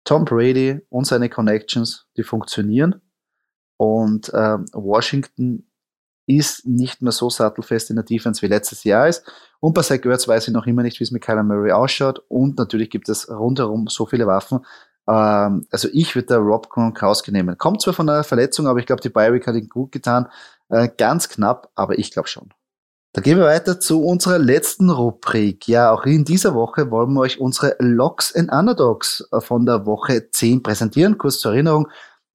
Tom 0.06 0.26
Brady 0.26 0.82
und 0.90 1.06
seine 1.06 1.30
Connections, 1.30 2.08
die 2.16 2.24
funktionieren. 2.24 3.02
Und 3.78 4.32
ähm, 4.34 4.66
Washington 4.74 5.70
ist 6.26 6.68
nicht 6.68 7.02
mehr 7.02 7.12
so 7.12 7.30
sattelfest 7.30 7.90
in 7.90 7.96
der 7.96 8.06
Defense 8.06 8.42
wie 8.42 8.48
letztes 8.48 8.84
Jahr 8.84 9.08
ist. 9.08 9.24
Und 9.60 9.74
bei 9.74 9.82
Zach 9.82 10.04
Ertz 10.06 10.28
weiß 10.28 10.48
ich 10.48 10.54
noch 10.54 10.68
immer 10.68 10.84
nicht, 10.84 11.00
wie 11.00 11.04
es 11.04 11.12
mit 11.12 11.24
Kyler 11.24 11.44
Murray 11.44 11.72
ausschaut. 11.72 12.24
Und 12.28 12.58
natürlich 12.58 12.90
gibt 12.90 13.10
es 13.10 13.30
rundherum 13.30 13.88
so 13.88 14.06
viele 14.06 14.28
Waffen. 14.28 14.60
Ähm, 15.08 15.66
also 15.72 15.90
ich 15.92 16.16
würde 16.16 16.28
da 16.28 16.38
Rob 16.38 16.70
Gronkowski 16.70 17.32
nehmen. 17.32 17.58
Kommt 17.58 17.82
zwar 17.82 17.94
von 17.94 18.08
einer 18.10 18.24
Verletzung, 18.24 18.68
aber 18.68 18.80
ich 18.80 18.86
glaube, 18.86 19.02
die 19.02 19.10
Baywick 19.10 19.48
hat 19.48 19.56
ihn 19.56 19.68
gut 19.68 19.92
getan. 19.92 20.28
Äh, 20.70 20.90
ganz 20.98 21.30
knapp, 21.30 21.72
aber 21.76 22.00
ich 22.00 22.12
glaube 22.12 22.28
schon. 22.28 22.50
Da 23.14 23.22
gehen 23.22 23.40
wir 23.40 23.46
weiter 23.46 23.80
zu 23.80 24.04
unserer 24.04 24.38
letzten 24.38 24.92
Rubrik. 24.92 25.68
Ja, 25.68 25.92
auch 25.92 26.06
in 26.06 26.26
dieser 26.26 26.54
Woche 26.54 26.92
wollen 26.92 27.14
wir 27.14 27.22
euch 27.22 27.40
unsere 27.40 27.76
Locks 27.80 28.36
and 28.36 28.52
Underdogs 28.52 29.28
äh, 29.32 29.42
von 29.42 29.66
der 29.66 29.88
Woche 29.88 30.30
10 30.30 30.62
präsentieren. 30.62 31.18
Kurz 31.18 31.40
zur 31.40 31.54
Erinnerung, 31.54 31.88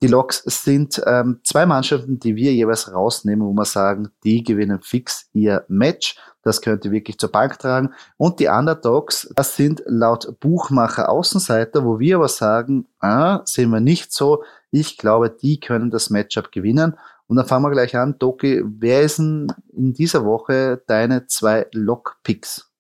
die 0.03 0.09
Loks 0.09 0.43
sind 0.45 1.01
ähm, 1.07 1.41
zwei 1.45 1.65
Mannschaften, 1.65 2.19
die 2.19 2.35
wir 2.35 2.53
jeweils 2.53 2.93
rausnehmen, 2.93 3.47
wo 3.47 3.53
wir 3.53 3.65
sagen, 3.65 4.11
die 4.25 4.43
gewinnen 4.43 4.81
fix 4.83 5.29
ihr 5.33 5.65
Match. 5.69 6.19
Das 6.43 6.61
könnt 6.61 6.85
ihr 6.85 6.91
wirklich 6.91 7.19
zur 7.19 7.33
Bank 7.33 7.59
tragen. 7.59 7.95
Und 8.17 8.39
die 8.41 8.49
Underdogs, 8.49 9.33
das 9.35 9.57
sind 9.57 9.83
laut 9.87 10.41
Buchmacher 10.41 11.09
Außenseiter, 11.09 11.85
wo 11.85 12.01
wir 12.01 12.17
aber 12.17 12.29
sagen, 12.29 12.87
ah, 13.01 13.41
sehen 13.45 13.71
wir 13.71 13.81
nicht 13.81 14.13
so. 14.13 14.43
Ich 14.71 14.99
glaube, 14.99 15.31
die 15.31 15.59
können 15.59 15.91
das 15.91 16.11
Matchup 16.11 16.53
gewinnen. 16.53 16.99
Und 17.27 17.37
dann 17.37 17.47
fangen 17.47 17.65
wir 17.65 17.71
gleich 17.71 17.97
an. 17.97 18.19
Doki, 18.19 18.63
wer 18.65 19.03
ist 19.03 19.19
denn 19.19 19.49
in 19.73 19.95
dieser 19.95 20.25
Woche 20.25 20.83
deine 20.87 21.27
zwei 21.27 21.67
Lock-Picks? 21.73 22.71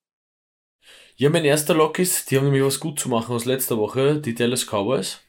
Ja, 1.16 1.30
mein 1.30 1.44
erster 1.44 1.74
Lock 1.74 1.98
ist, 1.98 2.30
die 2.30 2.36
haben 2.36 2.44
nämlich 2.44 2.64
was 2.64 2.80
gut 2.80 2.98
zu 2.98 3.08
machen 3.08 3.34
aus 3.34 3.44
letzter 3.44 3.78
Woche, 3.78 4.20
die 4.20 4.34
Dallas 4.34 4.66
Cowboys. 4.66 5.20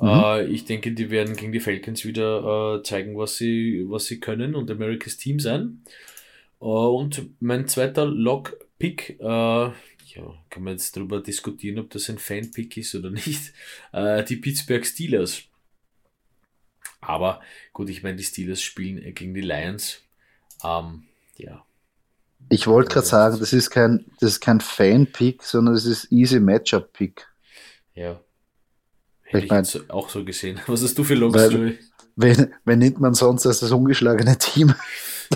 Mhm. 0.00 0.08
Äh, 0.08 0.46
ich 0.46 0.64
denke, 0.64 0.92
die 0.92 1.10
werden 1.10 1.36
gegen 1.36 1.52
die 1.52 1.60
Falcons 1.60 2.04
wieder 2.04 2.78
äh, 2.78 2.82
zeigen, 2.82 3.16
was 3.16 3.36
sie, 3.36 3.84
was 3.88 4.06
sie 4.06 4.18
können 4.18 4.54
und 4.54 4.70
Americas 4.70 5.16
Team 5.16 5.38
sein. 5.40 5.84
Äh, 6.60 6.64
und 6.64 7.40
mein 7.40 7.68
zweiter 7.68 8.06
Lock-Pick, 8.06 9.20
äh, 9.20 9.24
ja, 9.24 9.74
kann 10.50 10.62
man 10.62 10.72
jetzt 10.72 10.96
darüber 10.96 11.20
diskutieren, 11.20 11.78
ob 11.78 11.90
das 11.90 12.08
ein 12.08 12.18
Fan-Pick 12.18 12.76
ist 12.76 12.94
oder 12.94 13.10
nicht, 13.10 13.52
äh, 13.92 14.24
die 14.24 14.36
Pittsburgh 14.36 14.84
Steelers. 14.84 15.42
Aber 17.06 17.40
gut, 17.72 17.88
ich 17.90 18.02
meine, 18.02 18.16
die 18.16 18.24
Steelers 18.24 18.62
spielen 18.62 19.14
gegen 19.14 19.34
die 19.34 19.40
Lions. 19.40 20.00
Ähm, 20.62 21.04
ja. 21.36 21.64
Ich 22.50 22.66
wollte 22.66 22.90
gerade 22.90 23.06
sagen, 23.06 23.38
das 23.40 23.52
ist 23.52 23.70
kein, 23.70 24.04
das 24.20 24.32
ist 24.32 24.40
kein 24.40 24.60
Fan-Pick, 24.60 25.42
sondern 25.42 25.74
das 25.74 25.86
ist 25.86 26.10
easy 26.12 26.40
Matchup-Pick. 26.40 27.26
Ja. 27.94 28.20
Hätte 29.22 29.38
ich, 29.38 29.44
ich 29.44 29.50
mein, 29.50 29.90
auch 29.90 30.08
so 30.08 30.24
gesehen. 30.24 30.60
Was 30.66 30.82
hast 30.82 30.98
du 30.98 31.04
für 31.04 31.14
Logs, 31.14 31.34
weil, 31.34 31.78
Wen, 32.16 32.54
wen 32.64 32.78
nimmt 32.78 33.00
man 33.00 33.14
sonst 33.14 33.46
als 33.46 33.60
das 33.60 33.72
ungeschlagene 33.72 34.38
Team? 34.38 34.74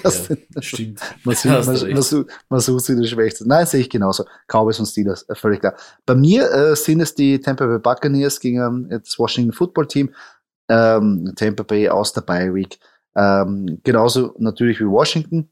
Das, 0.02 0.28
ja, 0.28 0.36
stimmt. 0.60 1.00
Man, 1.24 1.34
sieht, 1.34 1.50
man, 1.50 1.64
man, 1.64 2.02
sucht, 2.02 2.26
man 2.50 2.60
sucht 2.60 2.84
sie 2.84 2.94
die 2.94 3.08
Schwächsten. 3.08 3.48
Nein, 3.48 3.64
sehe 3.64 3.80
ich 3.80 3.88
genauso. 3.88 4.26
Cowboys 4.46 4.78
und 4.78 4.86
Steelers, 4.86 5.26
äh, 5.30 5.34
völlig 5.34 5.60
klar. 5.60 5.76
Bei 6.04 6.14
mir 6.14 6.48
äh, 6.52 6.76
sind 6.76 7.00
es 7.00 7.14
die 7.14 7.40
Tampa 7.40 7.64
Bay 7.64 7.78
Buccaneers 7.78 8.38
gegen 8.38 8.58
ähm, 8.60 8.86
das 8.90 9.18
Washington 9.18 9.52
Football 9.52 9.88
Team 9.88 10.14
ähm, 10.68 11.32
Tampa 11.36 11.62
Bay 11.62 11.88
aus 11.88 12.12
der 12.12 12.22
Bye 12.22 12.54
Week. 12.54 12.78
Ähm, 13.16 13.80
genauso 13.84 14.34
natürlich 14.38 14.80
wie 14.80 14.86
Washington. 14.86 15.50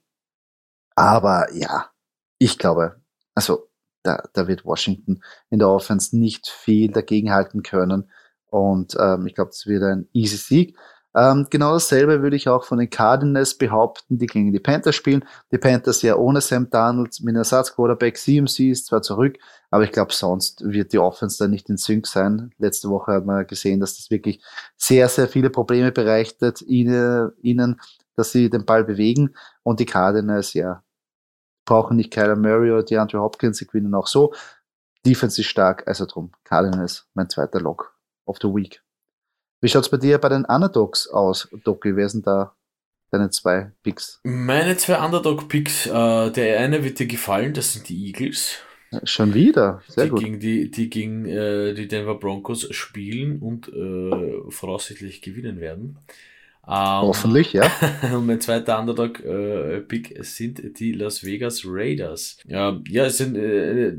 Aber 0.94 1.52
ja, 1.52 1.90
ich 2.38 2.58
glaube, 2.58 3.00
also 3.34 3.68
da, 4.02 4.22
da 4.32 4.46
wird 4.48 4.64
Washington 4.64 5.22
in 5.50 5.58
der 5.58 5.68
Offense 5.68 6.16
nicht 6.16 6.48
viel 6.48 6.92
dagegen 6.92 7.32
halten 7.32 7.62
können. 7.62 8.10
Und 8.46 8.96
ähm, 8.98 9.26
ich 9.26 9.34
glaube, 9.34 9.50
das 9.50 9.66
wird 9.66 9.82
ein 9.82 10.08
easy 10.12 10.36
Sieg. 10.36 10.78
Ähm, 11.16 11.46
genau 11.48 11.72
dasselbe 11.72 12.20
würde 12.20 12.36
ich 12.36 12.46
auch 12.46 12.64
von 12.64 12.76
den 12.76 12.90
Cardinals 12.90 13.56
behaupten, 13.56 14.18
die 14.18 14.26
gegen 14.26 14.52
die 14.52 14.60
Panthers 14.60 14.94
spielen. 14.94 15.24
Die 15.50 15.56
Panthers 15.56 16.02
ja 16.02 16.14
ohne 16.16 16.42
Sam 16.42 16.68
Darnold 16.68 17.18
mit 17.20 17.30
einem 17.30 17.38
Ersatz-Quarterback. 17.38 18.18
CMC 18.18 18.70
ist 18.70 18.86
zwar 18.86 19.00
zurück, 19.00 19.38
aber 19.70 19.84
ich 19.84 19.92
glaube, 19.92 20.12
sonst 20.12 20.62
wird 20.62 20.92
die 20.92 20.98
Offense 20.98 21.38
da 21.38 21.48
nicht 21.48 21.70
in 21.70 21.78
Sync 21.78 22.06
sein. 22.06 22.52
Letzte 22.58 22.90
Woche 22.90 23.12
hat 23.12 23.24
man 23.24 23.46
gesehen, 23.46 23.80
dass 23.80 23.96
das 23.96 24.10
wirklich 24.10 24.42
sehr, 24.76 25.08
sehr 25.08 25.26
viele 25.26 25.48
Probleme 25.48 25.90
bereitet 25.90 26.60
ihnen, 26.60 27.80
dass 28.14 28.32
sie 28.32 28.50
den 28.50 28.66
Ball 28.66 28.84
bewegen. 28.84 29.34
Und 29.62 29.80
die 29.80 29.86
Cardinals, 29.86 30.52
ja, 30.52 30.82
brauchen 31.64 31.96
nicht 31.96 32.12
Kyler 32.12 32.36
Murray 32.36 32.70
oder 32.72 32.82
DeAndre 32.82 33.20
Hopkins, 33.20 33.56
sie 33.56 33.66
gewinnen 33.66 33.94
auch 33.94 34.06
so. 34.06 34.34
Defense 35.06 35.40
ist 35.40 35.48
stark, 35.48 35.88
also 35.88 36.04
drum. 36.04 36.32
Cardinals, 36.44 37.08
mein 37.14 37.30
zweiter 37.30 37.60
Lock 37.60 37.96
of 38.26 38.36
the 38.42 38.48
Week. 38.48 38.85
Wie 39.60 39.68
schaut's 39.68 39.88
bei 39.88 39.96
dir 39.96 40.18
bei 40.18 40.28
den 40.28 40.44
Underdogs 40.44 41.08
aus, 41.08 41.48
Doki? 41.64 41.96
Wer 41.96 42.08
sind 42.08 42.26
da 42.26 42.54
deine 43.10 43.30
zwei 43.30 43.72
Picks? 43.82 44.20
Meine 44.24 44.76
zwei 44.76 45.04
Underdog-Picks, 45.04 45.86
äh, 45.86 46.30
der 46.30 46.60
eine 46.60 46.84
wird 46.84 46.98
dir 46.98 47.06
gefallen, 47.06 47.54
das 47.54 47.72
sind 47.72 47.88
die 47.88 48.06
Eagles. 48.06 48.58
Schon 49.04 49.34
wieder, 49.34 49.82
sehr 49.88 50.04
die 50.04 50.10
gut. 50.10 50.20
Gegen 50.20 50.40
die, 50.40 50.70
die 50.70 50.90
gegen 50.90 51.26
äh, 51.26 51.74
die 51.74 51.88
Denver 51.88 52.14
Broncos 52.14 52.72
spielen 52.74 53.40
und 53.40 53.68
äh, 53.68 54.50
voraussichtlich 54.50 55.22
gewinnen 55.22 55.60
werden. 55.60 55.98
Ähm, 56.68 57.02
Hoffentlich, 57.02 57.52
ja. 57.52 57.70
und 58.12 58.26
mein 58.26 58.40
zweiter 58.40 58.80
Underdog-Pick 58.80 60.18
äh, 60.18 60.24
sind 60.24 60.80
die 60.80 60.92
Las 60.92 61.22
Vegas 61.22 61.62
Raiders. 61.64 62.38
Ja, 62.44 62.80
ja 62.88 63.06
es 63.06 63.20
ist 63.20 63.28
ein 63.28 63.36
äh, 63.36 63.96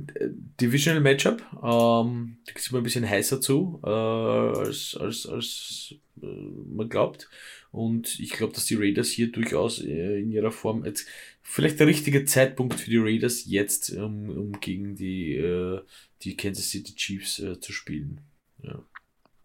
Divisional 0.59 1.01
Matchup. 1.01 1.41
Ähm, 1.53 2.37
da 2.45 2.53
ist 2.53 2.69
immer 2.69 2.81
ein 2.81 2.83
bisschen 2.83 3.09
heißer 3.09 3.39
zu, 3.39 3.79
äh, 3.85 3.89
als, 3.89 4.97
als, 4.99 5.25
als 5.27 5.95
äh, 6.21 6.25
man 6.25 6.89
glaubt. 6.89 7.29
Und 7.71 8.19
ich 8.19 8.31
glaube, 8.31 8.53
dass 8.53 8.65
die 8.65 8.75
Raiders 8.75 9.09
hier 9.09 9.31
durchaus 9.31 9.81
äh, 9.81 10.19
in 10.19 10.31
ihrer 10.31 10.51
Form 10.51 10.83
jetzt 10.83 11.07
vielleicht 11.43 11.79
der 11.79 11.87
richtige 11.87 12.25
Zeitpunkt 12.25 12.73
für 12.73 12.89
die 12.89 12.97
Raiders 12.97 13.45
jetzt, 13.45 13.91
um, 13.91 14.29
um 14.29 14.59
gegen 14.59 14.95
die, 14.95 15.35
äh, 15.35 15.79
die 16.23 16.35
Kansas 16.35 16.69
City 16.69 16.95
Chiefs 16.95 17.39
äh, 17.39 17.59
zu 17.61 17.71
spielen. 17.71 18.19
Ja. 18.61 18.83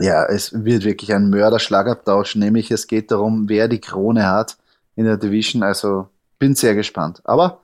Ja, 0.00 0.24
es 0.24 0.52
wird 0.52 0.84
wirklich 0.84 1.12
ein 1.14 1.30
Mörderschlagabtausch, 1.30 2.36
nämlich 2.36 2.70
es 2.70 2.86
geht 2.86 3.10
darum, 3.10 3.48
wer 3.48 3.68
die 3.68 3.80
Krone 3.80 4.26
hat 4.26 4.56
in 4.96 5.04
der 5.04 5.16
Division. 5.16 5.62
Also 5.62 6.08
bin 6.38 6.54
sehr 6.54 6.74
gespannt. 6.74 7.20
Aber 7.24 7.60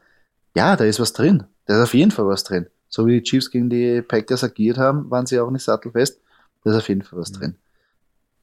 ja, 0.54 0.76
da 0.76 0.84
ist 0.84 1.00
was 1.00 1.12
drin. 1.12 1.44
Da 1.66 1.76
ist 1.76 1.82
auf 1.82 1.94
jeden 1.94 2.10
Fall 2.10 2.26
was 2.26 2.44
drin. 2.44 2.66
So 2.88 3.06
wie 3.06 3.20
die 3.20 3.22
Chiefs 3.22 3.50
gegen 3.50 3.68
die 3.68 4.02
Packers 4.02 4.44
agiert 4.44 4.78
haben, 4.78 5.10
waren 5.10 5.26
sie 5.26 5.38
auch 5.40 5.50
nicht 5.50 5.64
sattelfest. 5.64 6.20
Da 6.64 6.70
ist 6.70 6.76
auf 6.76 6.88
jeden 6.88 7.02
Fall 7.02 7.18
was 7.18 7.32
mhm. 7.32 7.36
drin. 7.36 7.56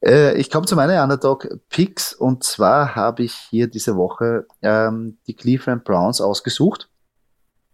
Äh, 0.01 0.37
ich 0.37 0.51
komme 0.51 0.67
zu 0.67 0.75
meinen 0.75 1.01
Underdog-Picks 1.01 2.13
und 2.13 2.43
zwar 2.43 2.95
habe 2.95 3.23
ich 3.23 3.33
hier 3.33 3.67
diese 3.67 3.95
Woche 3.95 4.45
ähm, 4.61 5.17
die 5.27 5.33
Cleveland 5.33 5.83
Browns 5.83 6.21
ausgesucht, 6.21 6.89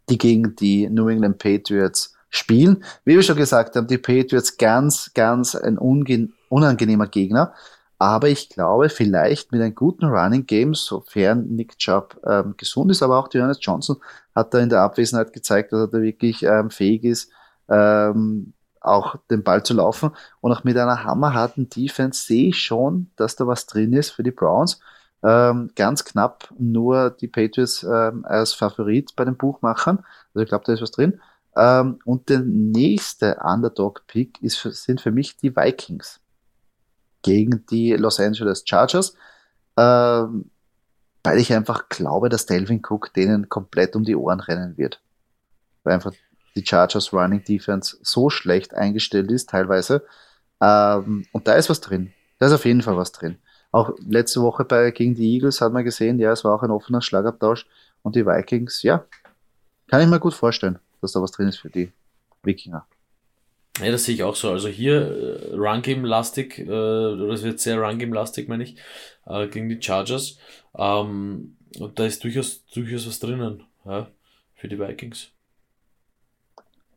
die 0.09 0.17
gegen 0.17 0.55
die 0.55 0.89
New 0.89 1.09
England 1.09 1.39
Patriots 1.39 2.15
spielen. 2.31 2.83
Wie 3.05 3.15
wir 3.15 3.21
schon 3.21 3.35
gesagt 3.35 3.75
haben, 3.75 3.85
die 3.85 3.99
Patriots 3.99 4.57
ganz, 4.57 5.11
ganz 5.13 5.53
ein 5.53 5.77
unangenehmer 5.77 7.07
Gegner. 7.07 7.53
Aber 7.99 8.29
ich 8.29 8.49
glaube, 8.49 8.89
vielleicht 8.89 9.51
mit 9.51 9.61
einem 9.61 9.75
guten 9.75 10.05
Running 10.05 10.47
Game, 10.47 10.73
sofern 10.73 11.49
Nick 11.49 11.77
Chubb 11.77 12.19
ähm, 12.25 12.55
gesund 12.57 12.89
ist, 12.89 13.03
aber 13.03 13.19
auch 13.19 13.29
Johannes 13.31 13.59
Johnson 13.61 13.97
hat 14.33 14.55
da 14.55 14.59
in 14.59 14.69
der 14.69 14.81
Abwesenheit 14.81 15.33
gezeigt, 15.33 15.71
dass 15.71 15.81
er 15.81 15.87
da 15.87 16.01
wirklich 16.01 16.41
ähm, 16.41 16.71
fähig 16.71 17.03
ist, 17.03 17.29
ähm, 17.69 18.53
auch 18.79 19.17
den 19.29 19.43
Ball 19.43 19.61
zu 19.61 19.75
laufen. 19.75 20.09
Und 20.39 20.51
auch 20.51 20.63
mit 20.63 20.77
einer 20.77 21.03
hammerharten 21.03 21.69
Defense 21.69 22.25
sehe 22.25 22.49
ich 22.49 22.57
schon, 22.57 23.11
dass 23.17 23.35
da 23.35 23.45
was 23.45 23.67
drin 23.67 23.93
ist 23.93 24.09
für 24.09 24.23
die 24.23 24.31
Browns. 24.31 24.79
Ähm, 25.23 25.69
ganz 25.75 26.03
knapp 26.03 26.49
nur 26.57 27.11
die 27.11 27.27
Patriots 27.27 27.83
ähm, 27.83 28.25
als 28.25 28.53
Favorit 28.53 29.15
bei 29.15 29.25
den 29.25 29.37
Buchmachern. 29.37 29.99
Also 30.33 30.41
ich 30.41 30.49
glaube, 30.49 30.63
da 30.65 30.73
ist 30.73 30.81
was 30.81 30.89
drin. 30.89 31.21
Ähm, 31.55 31.99
und 32.05 32.29
der 32.29 32.39
nächste 32.39 33.37
Underdog-Pick 33.43 34.39
sind 34.41 35.01
für 35.01 35.11
mich 35.11 35.37
die 35.37 35.55
Vikings 35.55 36.19
gegen 37.21 37.65
die 37.67 37.93
Los 37.93 38.19
Angeles 38.19 38.63
Chargers, 38.65 39.15
ähm, 39.77 40.49
weil 41.23 41.37
ich 41.37 41.53
einfach 41.53 41.89
glaube, 41.89 42.29
dass 42.29 42.45
Delvin 42.45 42.81
Cook 42.87 43.13
denen 43.13 43.49
komplett 43.49 43.95
um 43.95 44.03
die 44.03 44.15
Ohren 44.15 44.39
rennen 44.39 44.77
wird. 44.77 45.01
Weil 45.83 45.95
einfach 45.95 46.13
die 46.55 46.65
Chargers 46.65 47.13
Running 47.13 47.43
Defense 47.43 47.97
so 48.01 48.29
schlecht 48.29 48.73
eingestellt 48.73 49.31
ist, 49.31 49.49
teilweise. 49.49 50.03
Ähm, 50.61 51.25
und 51.31 51.47
da 51.47 51.53
ist 51.53 51.69
was 51.69 51.81
drin. 51.81 52.13
Da 52.39 52.47
ist 52.47 52.53
auf 52.53 52.65
jeden 52.65 52.81
Fall 52.81 52.97
was 52.97 53.11
drin. 53.11 53.37
Auch 53.71 53.93
letzte 53.99 54.41
Woche 54.41 54.65
bei, 54.65 54.91
gegen 54.91 55.15
die 55.15 55.33
Eagles 55.35 55.61
hat 55.61 55.71
man 55.73 55.83
gesehen, 55.83 56.19
ja, 56.19 56.31
es 56.31 56.43
war 56.43 56.55
auch 56.55 56.63
ein 56.63 56.71
offener 56.71 57.01
Schlagabtausch. 57.01 57.67
Und 58.01 58.15
die 58.15 58.25
Vikings, 58.25 58.81
ja, 58.81 59.05
kann 59.89 60.01
ich 60.01 60.07
mir 60.07 60.19
gut 60.19 60.33
vorstellen, 60.33 60.79
dass 61.01 61.11
da 61.11 61.21
was 61.21 61.31
drin 61.31 61.47
ist 61.47 61.57
für 61.57 61.69
die 61.69 61.91
Wikinger. 62.43 62.85
Ja, 63.79 63.91
das 63.91 64.05
sehe 64.05 64.15
ich 64.15 64.23
auch 64.23 64.35
so. 64.35 64.51
Also 64.51 64.67
hier 64.67 65.01
äh, 65.01 65.55
Run-Game-lastig, 65.55 66.59
äh, 66.59 66.63
es 66.63 67.43
wird 67.43 67.59
sehr 67.59 67.79
Run-Game-lastig, 67.79 68.47
meine 68.47 68.63
ich, 68.63 68.75
äh, 69.25 69.47
gegen 69.47 69.69
die 69.69 69.81
Chargers. 69.81 70.37
Ähm, 70.77 71.57
und 71.79 71.99
da 71.99 72.05
ist 72.05 72.23
durchaus, 72.23 72.65
durchaus 72.65 73.07
was 73.07 73.19
drinnen 73.19 73.63
ja, 73.85 74.07
für 74.55 74.67
die 74.67 74.77
Vikings. 74.77 75.29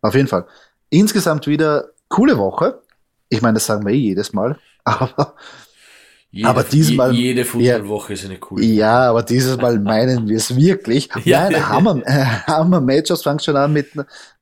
Auf 0.02 0.14
jeden 0.14 0.28
Fall. 0.28 0.46
Insgesamt 0.90 1.46
wieder 1.46 1.90
coole 2.08 2.36
Woche. 2.36 2.82
Ich 3.28 3.40
meine, 3.40 3.54
das 3.54 3.66
sagen 3.66 3.86
wir 3.86 3.92
eh 3.92 3.98
jedes 3.98 4.32
Mal, 4.32 4.58
aber 4.84 5.34
jede, 6.34 6.48
aber 6.48 6.64
diesmal. 6.64 7.12
Jede 7.14 7.44
Footballwoche 7.44 8.12
ja, 8.12 8.14
ist 8.14 8.24
eine 8.24 8.38
coole. 8.38 8.64
Ja, 8.64 9.10
aber 9.10 9.22
dieses 9.22 9.56
Mal 9.56 9.78
meinen 9.78 10.28
wir 10.28 10.36
es 10.36 10.56
wirklich. 10.56 11.08
ja, 11.24 11.48
Nein, 11.48 11.68
Hammer, 11.68 12.02
äh, 12.04 12.24
Hammer 12.48 12.80
Matchups 12.80 13.22
fangen 13.22 13.38
schon 13.38 13.54
an 13.54 13.72
mit, 13.72 13.92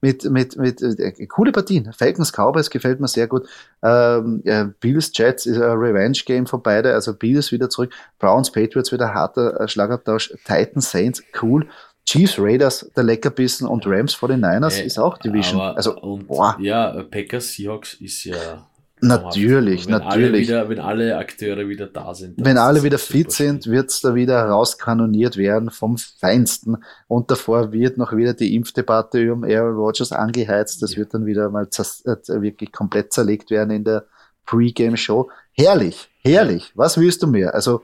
mit, 0.00 0.24
mit, 0.24 0.57
mit, 0.57 0.81
äh, 0.81 1.26
coole 1.26 1.52
Partien. 1.52 1.92
Falcons 1.92 2.33
Cowboys 2.33 2.70
gefällt 2.70 2.98
mir 2.98 3.09
sehr 3.09 3.26
gut. 3.26 3.46
Ähm, 3.83 4.40
ja, 4.44 4.70
Bills 4.81 5.12
Jets 5.14 5.44
ist 5.44 5.59
ein 5.59 5.76
Revenge 5.76 6.18
Game 6.24 6.46
für 6.46 6.57
beide. 6.57 6.94
Also 6.94 7.12
Bills 7.12 7.52
wieder 7.52 7.68
zurück. 7.68 7.92
Browns 8.18 8.50
Patriots 8.50 8.90
wieder 8.90 9.12
harter 9.12 9.61
äh, 9.61 9.68
Schlagabtausch. 9.68 10.33
Titans 10.46 10.90
Saints 10.90 11.22
cool. 11.42 11.68
Chiefs, 12.07 12.38
Raiders, 12.38 12.90
der 12.96 13.05
Leckerbissen 13.05 13.68
und 13.68 13.87
Rams 13.87 14.16
49ers 14.16 14.81
äh, 14.81 14.87
ist 14.87 14.98
auch 14.98 15.18
Division. 15.18 15.61
Aber, 15.61 15.76
also, 15.76 16.00
und, 16.00 16.26
boah. 16.26 16.57
Ja, 16.59 17.02
Packers 17.02 17.52
Seahawks 17.52 17.94
ist 17.94 18.24
ja 18.24 18.66
Natürlich, 19.04 19.86
wenn 19.86 19.92
natürlich. 19.94 20.24
Alle 20.24 20.38
wieder, 20.38 20.68
wenn 20.68 20.78
alle 20.78 21.18
Akteure 21.18 21.68
wieder 21.68 21.88
da 21.88 22.14
sind. 22.14 22.34
Wenn 22.38 22.56
alle 22.56 22.84
wieder 22.84 22.98
fit 22.98 23.32
sind, 23.32 23.66
wird 23.66 23.90
es 23.90 24.00
da 24.00 24.14
wieder 24.14 24.44
rauskanoniert 24.44 25.36
werden 25.36 25.70
vom 25.70 25.98
Feinsten. 25.98 26.76
Und 27.08 27.28
davor 27.28 27.72
wird 27.72 27.98
noch 27.98 28.16
wieder 28.16 28.32
die 28.32 28.54
Impfdebatte 28.54 29.32
um 29.32 29.42
Aaron 29.42 29.74
Rodgers 29.74 30.12
angeheizt. 30.12 30.82
Das 30.82 30.92
ja. 30.92 30.98
wird 30.98 31.14
dann 31.14 31.26
wieder 31.26 31.50
mal 31.50 31.64
äh, 31.64 32.40
wirklich 32.40 32.70
komplett 32.70 33.12
zerlegt 33.12 33.50
werden 33.50 33.70
in 33.70 33.82
der 33.82 34.06
Pre-Game-Show. 34.46 35.30
Herrlich, 35.50 36.08
herrlich. 36.20 36.66
Ja. 36.68 36.72
Was 36.76 36.96
willst 36.96 37.24
du 37.24 37.26
mehr? 37.26 37.54
Also, 37.54 37.82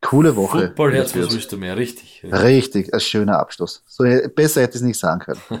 coole 0.00 0.36
Woche. 0.36 0.68
Footballherz, 0.68 1.14
was 1.14 1.34
willst 1.34 1.52
du 1.52 1.58
mehr? 1.58 1.76
Richtig. 1.76 2.24
Richtig, 2.24 2.94
ein 2.94 3.00
schöner 3.00 3.38
Abschluss. 3.38 3.82
So, 3.86 4.04
besser 4.34 4.62
hätte 4.62 4.70
ich 4.70 4.76
es 4.76 4.82
nicht 4.82 4.98
sagen 4.98 5.20
können. 5.20 5.40